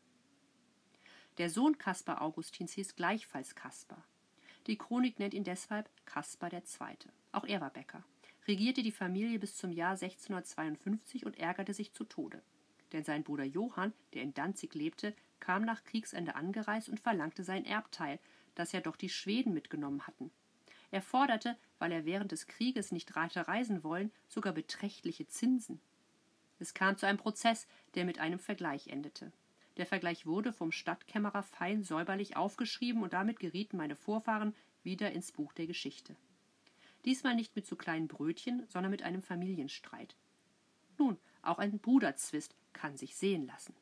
Der 1.38 1.50
Sohn 1.50 1.78
Kaspar 1.78 2.22
Augustins 2.22 2.72
hieß 2.72 2.96
gleichfalls 2.96 3.54
Kaspar. 3.54 4.02
Die 4.68 4.78
Chronik 4.78 5.18
nennt 5.18 5.34
ihn 5.34 5.42
deshalb 5.42 5.90
Kaspar 6.04 6.52
II. 6.52 6.62
Auch 7.32 7.44
er 7.44 7.60
war 7.60 7.70
Bäcker, 7.70 8.04
regierte 8.46 8.82
die 8.82 8.92
Familie 8.92 9.40
bis 9.40 9.56
zum 9.56 9.72
Jahr 9.72 9.92
1652 9.92 11.26
und 11.26 11.36
ärgerte 11.38 11.74
sich 11.74 11.92
zu 11.92 12.04
Tode. 12.04 12.42
Denn 12.92 13.02
sein 13.02 13.24
Bruder 13.24 13.44
Johann, 13.44 13.92
der 14.14 14.22
in 14.22 14.34
Danzig 14.34 14.74
lebte, 14.74 15.14
kam 15.40 15.64
nach 15.64 15.82
Kriegsende 15.82 16.36
angereist 16.36 16.88
und 16.88 17.00
verlangte 17.00 17.42
sein 17.42 17.64
Erbteil, 17.64 18.20
das 18.54 18.70
ja 18.70 18.80
doch 18.80 18.96
die 18.96 19.08
Schweden 19.08 19.52
mitgenommen 19.52 20.06
hatten. 20.06 20.30
Er 20.92 21.02
forderte, 21.02 21.56
weil 21.80 21.90
er 21.90 22.04
während 22.04 22.30
des 22.30 22.46
Krieges 22.46 22.92
nicht 22.92 23.16
hatte 23.16 23.48
reisen 23.48 23.82
wollen, 23.82 24.12
sogar 24.28 24.52
beträchtliche 24.52 25.26
Zinsen. 25.26 25.80
Es 26.60 26.74
kam 26.74 26.96
zu 26.96 27.06
einem 27.06 27.18
Prozess, 27.18 27.66
der 27.94 28.04
mit 28.04 28.20
einem 28.20 28.38
Vergleich 28.38 28.86
endete. 28.86 29.32
Der 29.78 29.86
Vergleich 29.86 30.26
wurde 30.26 30.52
vom 30.52 30.70
Stadtkämmerer 30.70 31.42
fein 31.42 31.82
säuberlich 31.82 32.36
aufgeschrieben 32.36 33.02
und 33.02 33.14
damit 33.14 33.40
gerieten 33.40 33.78
meine 33.78 33.96
Vorfahren 33.96 34.54
wieder 34.82 35.12
ins 35.12 35.32
Buch 35.32 35.52
der 35.54 35.66
Geschichte. 35.66 36.14
Diesmal 37.06 37.34
nicht 37.34 37.56
mit 37.56 37.66
zu 37.66 37.76
kleinen 37.76 38.06
Brötchen, 38.06 38.64
sondern 38.68 38.90
mit 38.90 39.02
einem 39.02 39.22
Familienstreit. 39.22 40.14
Nun, 40.98 41.18
auch 41.40 41.58
ein 41.58 41.78
Bruderzwist 41.78 42.54
kann 42.74 42.96
sich 42.96 43.16
sehen 43.16 43.46
lassen. 43.46 43.74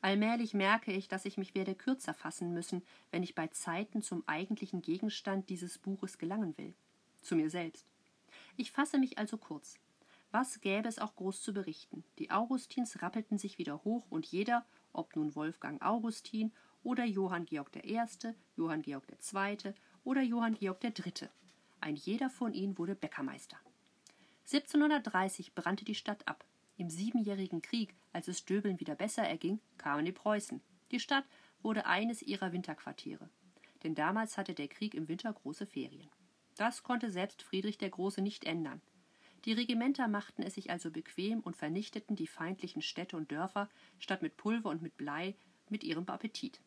Allmählich 0.00 0.52
merke 0.52 0.92
ich, 0.92 1.06
dass 1.06 1.24
ich 1.24 1.38
mich 1.38 1.54
werde 1.54 1.76
kürzer 1.76 2.12
fassen 2.12 2.52
müssen, 2.52 2.82
wenn 3.12 3.22
ich 3.22 3.36
bei 3.36 3.46
Zeiten 3.46 4.02
zum 4.02 4.26
eigentlichen 4.26 4.82
Gegenstand 4.82 5.48
dieses 5.48 5.78
Buches 5.78 6.18
gelangen 6.18 6.58
will 6.58 6.74
zu 7.22 7.36
mir 7.36 7.50
selbst. 7.50 7.86
Ich 8.56 8.72
fasse 8.72 8.98
mich 8.98 9.18
also 9.18 9.38
kurz. 9.38 9.78
Was 10.30 10.60
gäbe 10.60 10.88
es 10.88 10.98
auch 10.98 11.14
groß 11.16 11.42
zu 11.42 11.52
berichten? 11.52 12.04
Die 12.18 12.30
Augustins 12.30 13.02
rappelten 13.02 13.38
sich 13.38 13.58
wieder 13.58 13.84
hoch 13.84 14.06
und 14.10 14.26
jeder, 14.26 14.64
ob 14.92 15.14
nun 15.14 15.34
Wolfgang 15.34 15.82
Augustin 15.82 16.52
oder 16.82 17.04
Johann 17.04 17.44
Georg 17.44 17.70
I., 17.76 18.00
Johann 18.56 18.82
Georg 18.82 19.04
II. 19.10 19.74
oder 20.04 20.22
Johann 20.22 20.54
Georg 20.54 20.82
III., 20.82 21.28
ein 21.82 21.96
jeder 21.96 22.30
von 22.30 22.54
ihnen 22.54 22.78
wurde 22.78 22.94
Bäckermeister. 22.94 23.58
1730 24.44 25.54
brannte 25.54 25.84
die 25.84 25.96
Stadt 25.96 26.26
ab. 26.28 26.44
Im 26.76 26.90
Siebenjährigen 26.90 27.60
Krieg, 27.60 27.94
als 28.12 28.28
es 28.28 28.44
Döbeln 28.44 28.78
wieder 28.80 28.94
besser 28.94 29.24
erging, 29.24 29.60
kamen 29.78 30.04
die 30.04 30.12
Preußen. 30.12 30.60
Die 30.92 31.00
Stadt 31.00 31.24
wurde 31.60 31.86
eines 31.86 32.22
ihrer 32.22 32.52
Winterquartiere. 32.52 33.28
Denn 33.82 33.94
damals 33.94 34.38
hatte 34.38 34.54
der 34.54 34.68
Krieg 34.68 34.94
im 34.94 35.08
Winter 35.08 35.32
große 35.32 35.66
Ferien. 35.66 36.08
Das 36.56 36.82
konnte 36.82 37.10
selbst 37.10 37.42
Friedrich 37.42 37.78
der 37.78 37.90
Große 37.90 38.20
nicht 38.20 38.44
ändern. 38.44 38.80
Die 39.44 39.52
Regimenter 39.52 40.06
machten 40.06 40.42
es 40.42 40.54
sich 40.54 40.70
also 40.70 40.90
bequem 40.90 41.40
und 41.40 41.56
vernichteten 41.56 42.14
die 42.14 42.26
feindlichen 42.26 42.82
Städte 42.82 43.16
und 43.16 43.32
Dörfer, 43.32 43.68
statt 43.98 44.22
mit 44.22 44.36
Pulver 44.36 44.70
und 44.70 44.82
mit 44.82 44.96
Blei, 44.96 45.34
mit 45.68 45.82
ihrem 45.82 46.06
Appetit. 46.08 46.60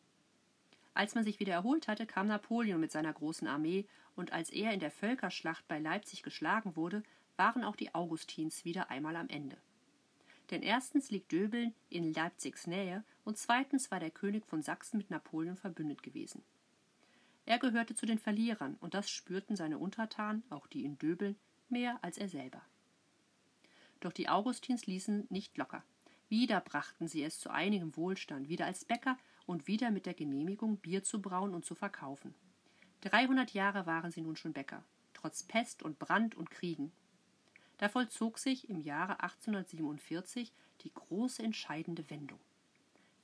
Als 0.92 1.14
man 1.14 1.24
sich 1.24 1.40
wieder 1.40 1.52
erholt 1.52 1.88
hatte, 1.88 2.06
kam 2.06 2.26
Napoleon 2.26 2.80
mit 2.80 2.90
seiner 2.90 3.12
großen 3.12 3.48
Armee, 3.48 3.86
und 4.14 4.32
als 4.32 4.50
er 4.50 4.72
in 4.72 4.80
der 4.80 4.90
Völkerschlacht 4.90 5.66
bei 5.68 5.78
Leipzig 5.78 6.22
geschlagen 6.22 6.74
wurde, 6.74 7.02
waren 7.36 7.64
auch 7.64 7.76
die 7.76 7.94
Augustins 7.94 8.64
wieder 8.64 8.90
einmal 8.90 9.16
am 9.16 9.28
Ende. 9.28 9.58
Denn 10.50 10.62
erstens 10.62 11.10
liegt 11.10 11.32
Döbeln 11.32 11.74
in 11.90 12.12
Leipzigs 12.12 12.66
Nähe 12.66 13.04
und 13.24 13.36
zweitens 13.36 13.90
war 13.90 14.00
der 14.00 14.10
König 14.10 14.46
von 14.46 14.62
Sachsen 14.62 14.96
mit 14.96 15.10
Napoleon 15.10 15.56
verbündet 15.56 16.02
gewesen. 16.02 16.42
Er 17.46 17.60
gehörte 17.60 17.94
zu 17.94 18.06
den 18.06 18.18
Verlierern, 18.18 18.76
und 18.80 18.94
das 18.94 19.08
spürten 19.08 19.56
seine 19.56 19.78
Untertanen, 19.78 20.42
auch 20.50 20.66
die 20.66 20.84
in 20.84 20.98
Döbeln, 20.98 21.36
mehr 21.68 21.98
als 22.02 22.18
er 22.18 22.28
selber. 22.28 22.60
Doch 24.00 24.12
die 24.12 24.28
Augustins 24.28 24.86
ließen 24.86 25.26
nicht 25.30 25.56
locker. 25.56 25.82
Wieder 26.28 26.60
brachten 26.60 27.06
sie 27.06 27.22
es 27.22 27.38
zu 27.38 27.50
einigem 27.50 27.96
Wohlstand, 27.96 28.48
wieder 28.48 28.66
als 28.66 28.84
Bäcker 28.84 29.16
und 29.46 29.68
wieder 29.68 29.92
mit 29.92 30.06
der 30.06 30.14
Genehmigung, 30.14 30.76
Bier 30.78 31.04
zu 31.04 31.22
brauen 31.22 31.54
und 31.54 31.64
zu 31.64 31.76
verkaufen. 31.76 32.34
Dreihundert 33.00 33.52
Jahre 33.52 33.86
waren 33.86 34.10
sie 34.10 34.22
nun 34.22 34.36
schon 34.36 34.52
Bäcker, 34.52 34.82
trotz 35.14 35.44
Pest 35.44 35.84
und 35.84 36.00
Brand 36.00 36.34
und 36.34 36.50
Kriegen. 36.50 36.90
Da 37.78 37.88
vollzog 37.88 38.38
sich 38.38 38.68
im 38.68 38.80
Jahre 38.80 39.20
1847 39.20 40.52
die 40.80 40.92
große 40.92 41.42
entscheidende 41.42 42.10
Wendung. 42.10 42.40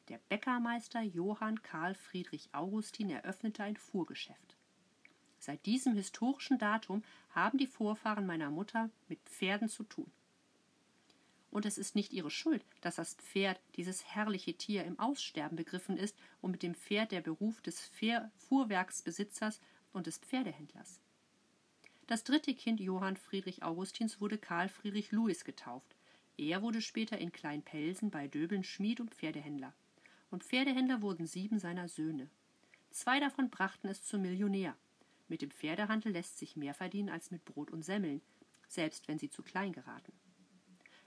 Der 0.09 0.19
Bäckermeister 0.29 1.01
Johann 1.01 1.63
Karl 1.63 1.95
Friedrich 1.95 2.49
Augustin 2.53 3.09
eröffnete 3.09 3.63
ein 3.63 3.77
Fuhrgeschäft. 3.77 4.57
Seit 5.39 5.65
diesem 5.65 5.95
historischen 5.95 6.59
Datum 6.59 7.05
haben 7.31 7.57
die 7.57 7.69
Vorfahren 7.69 8.27
meiner 8.27 8.51
Mutter 8.51 8.91
mit 9.09 9.21
Pferden 9.21 9.69
zu 9.69 9.85
tun. 9.85 10.11
Und 11.53 11.67
es 11.67 11.79
ist 11.79 11.95
nicht 11.95 12.13
ihre 12.13 12.31
Schuld, 12.31 12.65
dass 12.81 12.97
das 12.97 13.15
Pferd, 13.15 13.61
dieses 13.77 14.05
herrliche 14.05 14.55
Tier, 14.55 14.85
im 14.85 14.99
Aussterben 14.99 15.55
begriffen 15.55 15.97
ist 15.97 16.17
und 16.41 16.51
mit 16.51 16.65
dem 16.65 16.75
Pferd 16.75 17.13
der 17.13 17.21
Beruf 17.21 17.61
des 17.61 17.81
Fuhrwerksbesitzers 18.39 19.61
und 19.93 20.09
des 20.09 20.19
Pferdehändlers. 20.19 21.01
Das 22.09 22.25
dritte 22.25 22.55
Kind 22.55 22.81
Johann 22.81 23.17
Friedrich 23.17 23.63
Augustins 23.63 24.21
wurde 24.21 24.37
Karl 24.37 24.69
Friedrich 24.69 25.13
Louis 25.13 25.45
getauft. 25.45 25.95
Er 26.37 26.61
wurde 26.61 26.81
später 26.81 27.19
in 27.19 27.31
Kleinpelsen 27.31 28.11
bei 28.11 28.27
Döbeln 28.27 28.65
Schmied 28.65 29.01
und 29.01 29.15
Pferdehändler 29.15 29.73
und 30.33 30.45
Pferdehändler 30.45 31.03
wurden 31.03 31.27
sieben 31.27 31.59
seiner 31.59 31.89
Söhne. 31.89 32.29
Zwei 32.91 33.21
davon 33.21 33.51
brachten 33.51 33.89
es 33.89 34.03
zum 34.03 34.23
Millionär. 34.23 34.77
Mit 35.29 35.43
dem 35.43 35.51
Pferdehandel 35.51 36.13
lässt 36.13 36.39
sich 36.39 36.57
mehr 36.57 36.75
verdienen 36.75 37.11
als 37.11 37.31
mit 37.31 37.45
Brot 37.45 37.71
und 37.71 37.83
Semmeln, 37.83 38.23
selbst 38.67 39.09
wenn 39.09 39.19
sie 39.19 39.31
zu 39.31 39.43
klein 39.43 39.73
geraten. 39.73 40.13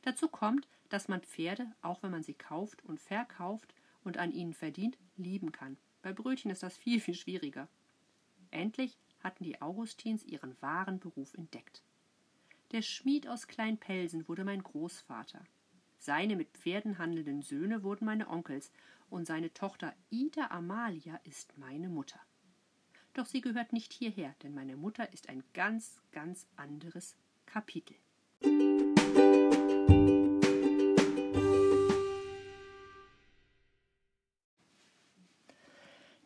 Dazu 0.04 0.28
kommt, 0.28 0.68
dass 0.90 1.08
man 1.08 1.22
Pferde, 1.22 1.72
auch 1.82 2.04
wenn 2.04 2.12
man 2.12 2.24
sie 2.24 2.36
kauft 2.36 2.84
und 2.86 3.00
verkauft 3.00 3.74
und 4.04 4.18
an 4.18 4.32
ihnen 4.32 4.54
verdient, 4.54 4.98
lieben 5.18 5.52
kann. 5.52 5.78
Bei 6.04 6.14
Brötchen 6.14 6.52
ist 6.52 6.62
das 6.62 6.78
viel, 6.78 7.00
viel 7.00 7.16
schwieriger. 7.16 7.68
Endlich 8.52 8.98
hatten 9.24 9.44
die 9.44 9.60
Augustins 9.62 10.24
ihren 10.24 10.56
wahren 10.62 11.00
Beruf 11.00 11.34
entdeckt. 11.34 11.82
Der 12.72 12.84
Schmied 12.84 13.28
aus 13.28 13.48
Kleinpelsen 13.48 14.28
wurde 14.28 14.44
mein 14.44 14.62
Großvater. 14.62 15.44
Seine 15.98 16.36
mit 16.36 16.50
Pferden 16.50 17.00
handelnden 17.00 17.42
Söhne 17.42 17.82
wurden 17.82 18.06
meine 18.06 18.30
Onkels, 18.30 18.72
und 19.10 19.26
seine 19.26 19.54
Tochter 19.54 19.94
Ida 20.10 20.48
Amalia 20.50 21.20
ist 21.24 21.58
meine 21.58 21.90
Mutter. 21.90 22.20
Doch 23.14 23.26
sie 23.26 23.42
gehört 23.42 23.72
nicht 23.72 23.94
hierher, 23.94 24.36
denn 24.44 24.54
meine 24.54 24.76
Mutter 24.76 25.12
ist 25.14 25.30
ein 25.30 25.44
ganz, 25.54 26.02
ganz 26.12 26.48
anderes 26.56 27.16
Kapitel. 27.46 27.96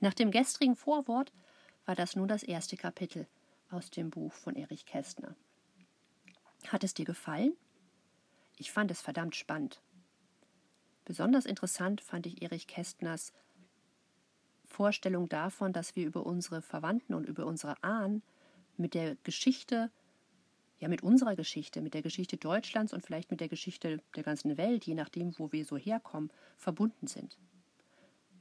Nach 0.01 0.13
dem 0.13 0.31
gestrigen 0.31 0.75
Vorwort 0.75 1.31
war 1.85 1.95
das 1.95 2.15
nun 2.15 2.27
das 2.27 2.43
erste 2.43 2.77
Kapitel 2.77 3.27
aus 3.69 3.89
dem 3.91 4.09
Buch 4.09 4.33
von 4.33 4.55
Erich 4.55 4.85
Kästner. 4.85 5.35
Hat 6.67 6.83
es 6.83 6.93
dir 6.93 7.05
gefallen? 7.05 7.53
Ich 8.57 8.71
fand 8.71 8.91
es 8.91 9.01
verdammt 9.01 9.35
spannend. 9.35 9.81
Besonders 11.09 11.47
interessant 11.47 12.01
fand 12.01 12.27
ich 12.27 12.43
Erich 12.43 12.67
Kästners 12.67 13.33
Vorstellung 14.67 15.27
davon, 15.27 15.73
dass 15.73 15.95
wir 15.95 16.05
über 16.05 16.23
unsere 16.23 16.61
Verwandten 16.61 17.15
und 17.15 17.25
über 17.27 17.47
unsere 17.47 17.83
Ahnen 17.83 18.21
mit 18.77 18.93
der 18.93 19.15
Geschichte 19.23 19.89
ja 20.77 20.87
mit 20.87 21.01
unserer 21.01 21.35
Geschichte, 21.35 21.81
mit 21.81 21.95
der 21.95 22.03
Geschichte 22.03 22.37
Deutschlands 22.37 22.93
und 22.93 23.03
vielleicht 23.03 23.31
mit 23.31 23.39
der 23.39 23.47
Geschichte 23.47 24.03
der 24.15 24.21
ganzen 24.21 24.55
Welt, 24.55 24.85
je 24.85 24.93
nachdem, 24.93 25.33
wo 25.39 25.51
wir 25.51 25.65
so 25.65 25.77
herkommen, 25.77 26.29
verbunden 26.57 27.07
sind. 27.07 27.39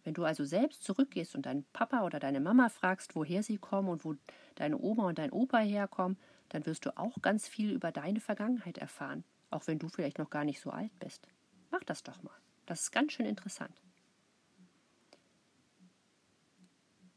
Wenn 0.05 0.13
du 0.13 0.25
also 0.25 0.45
selbst 0.45 0.85
zurückgehst 0.85 1.35
und 1.37 1.47
deinen 1.47 1.65
Papa 1.73 2.05
oder 2.05 2.21
deine 2.21 2.39
Mama 2.39 2.69
fragst, 2.69 3.17
woher 3.17 3.43
sie 3.43 3.57
kommen 3.57 3.89
und 3.89 4.05
wo 4.05 4.15
deine 4.57 4.77
Oma 4.77 5.09
und 5.09 5.19
dein 5.19 5.33
Opa 5.33 5.61
herkommen, 5.61 6.19
dann 6.51 6.67
wirst 6.67 6.85
du 6.85 6.95
auch 6.99 7.23
ganz 7.23 7.49
viel 7.49 7.73
über 7.73 7.93
deine 7.93 8.21
Vergangenheit 8.21 8.77
erfahren, 8.77 9.25
auch 9.49 9.67
wenn 9.69 9.79
du 9.79 9.89
vielleicht 9.89 10.19
noch 10.19 10.29
gar 10.29 10.45
nicht 10.45 10.61
so 10.61 10.69
alt 10.69 10.93
bist. 10.99 11.29
Mach 11.71 11.83
das 11.85 12.03
doch 12.03 12.23
mal. 12.23 12.37
Das 12.69 12.83
ist 12.83 12.93
ganz 12.93 13.15
schön 13.15 13.25
interessant. 13.25 13.73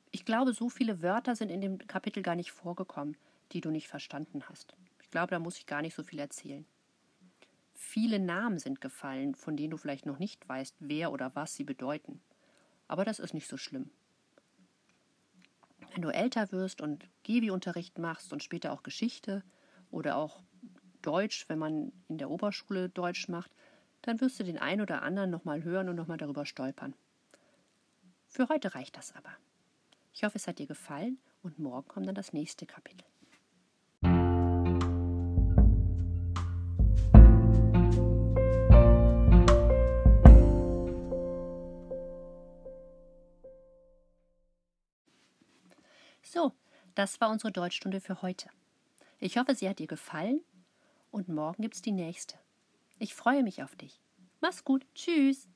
Ich 0.10 0.24
glaube, 0.24 0.54
so 0.54 0.70
viele 0.70 1.02
Wörter 1.02 1.36
sind 1.36 1.50
in 1.50 1.60
dem 1.60 1.78
Kapitel 1.88 2.24
gar 2.24 2.36
nicht 2.36 2.54
vorgekommen, 2.54 3.18
die 3.52 3.60
du 3.60 3.70
nicht 3.70 3.90
verstanden 3.90 4.48
hast. 4.48 4.74
Ich 5.04 5.12
glaube, 5.12 5.32
da 5.32 5.40
muss 5.40 5.58
ich 5.58 5.66
gar 5.66 5.82
nicht 5.82 5.94
so 5.94 6.04
viel 6.04 6.20
erzählen. 6.20 6.66
Viele 7.74 8.18
Namen 8.18 8.60
sind 8.60 8.80
gefallen, 8.80 9.36
von 9.36 9.58
denen 9.58 9.72
du 9.72 9.78
vielleicht 9.78 10.06
noch 10.06 10.20
nicht 10.20 10.48
weißt, 10.48 10.78
wer 10.80 11.12
oder 11.12 11.36
was 11.36 11.54
sie 11.54 11.66
bedeuten. 11.66 12.22
Aber 12.88 13.04
das 13.04 13.20
ist 13.20 13.34
nicht 13.34 13.50
so 13.50 13.58
schlimm. 13.58 13.90
Wenn 15.92 16.02
du 16.02 16.14
älter 16.14 16.54
wirst 16.54 16.80
und 16.80 17.10
Gebi-Unterricht 17.24 17.98
machst 17.98 18.32
und 18.32 18.42
später 18.42 18.72
auch 18.72 18.84
Geschichte 18.84 19.44
oder 19.90 20.16
auch 20.16 20.44
Deutsch, 21.02 21.50
wenn 21.50 21.60
man 21.60 21.92
in 22.08 22.20
der 22.20 22.30
Oberschule 22.30 22.88
Deutsch 22.88 23.28
macht, 23.28 23.52
dann 24.02 24.20
wirst 24.22 24.40
du 24.40 24.44
den 24.44 24.58
einen 24.58 24.82
oder 24.82 25.02
anderen 25.02 25.30
nochmal 25.30 25.64
hören 25.64 25.90
und 25.90 25.96
nochmal 25.96 26.18
darüber 26.18 26.46
stolpern. 26.46 26.94
Für 28.28 28.50
heute 28.50 28.76
reicht 28.76 28.98
das 28.98 29.16
aber. 29.16 29.32
Ich 30.14 30.24
hoffe, 30.24 30.38
es 30.38 30.48
hat 30.48 30.60
dir 30.60 30.68
gefallen 30.68 31.20
und 31.44 31.60
morgen 31.60 31.88
kommt 31.88 32.08
dann 32.08 32.16
das 32.16 32.34
nächste 32.34 32.66
Kapitel. 32.66 33.06
So, 46.24 46.54
das 46.96 47.20
war 47.20 47.30
unsere 47.30 47.52
Deutschstunde 47.52 48.00
für 48.00 48.22
heute. 48.22 48.50
Ich 49.20 49.38
hoffe, 49.38 49.54
sie 49.54 49.68
hat 49.68 49.80
dir 49.80 49.88
gefallen 49.88 50.42
und 51.12 51.28
morgen 51.28 51.62
gibt's 51.62 51.82
die 51.82 51.92
nächste. 51.92 52.41
Ich 53.02 53.16
freue 53.16 53.42
mich 53.42 53.64
auf 53.64 53.76
dich. 53.76 54.00
Mach's 54.42 54.64
gut. 54.64 54.86
Tschüss. 54.94 55.50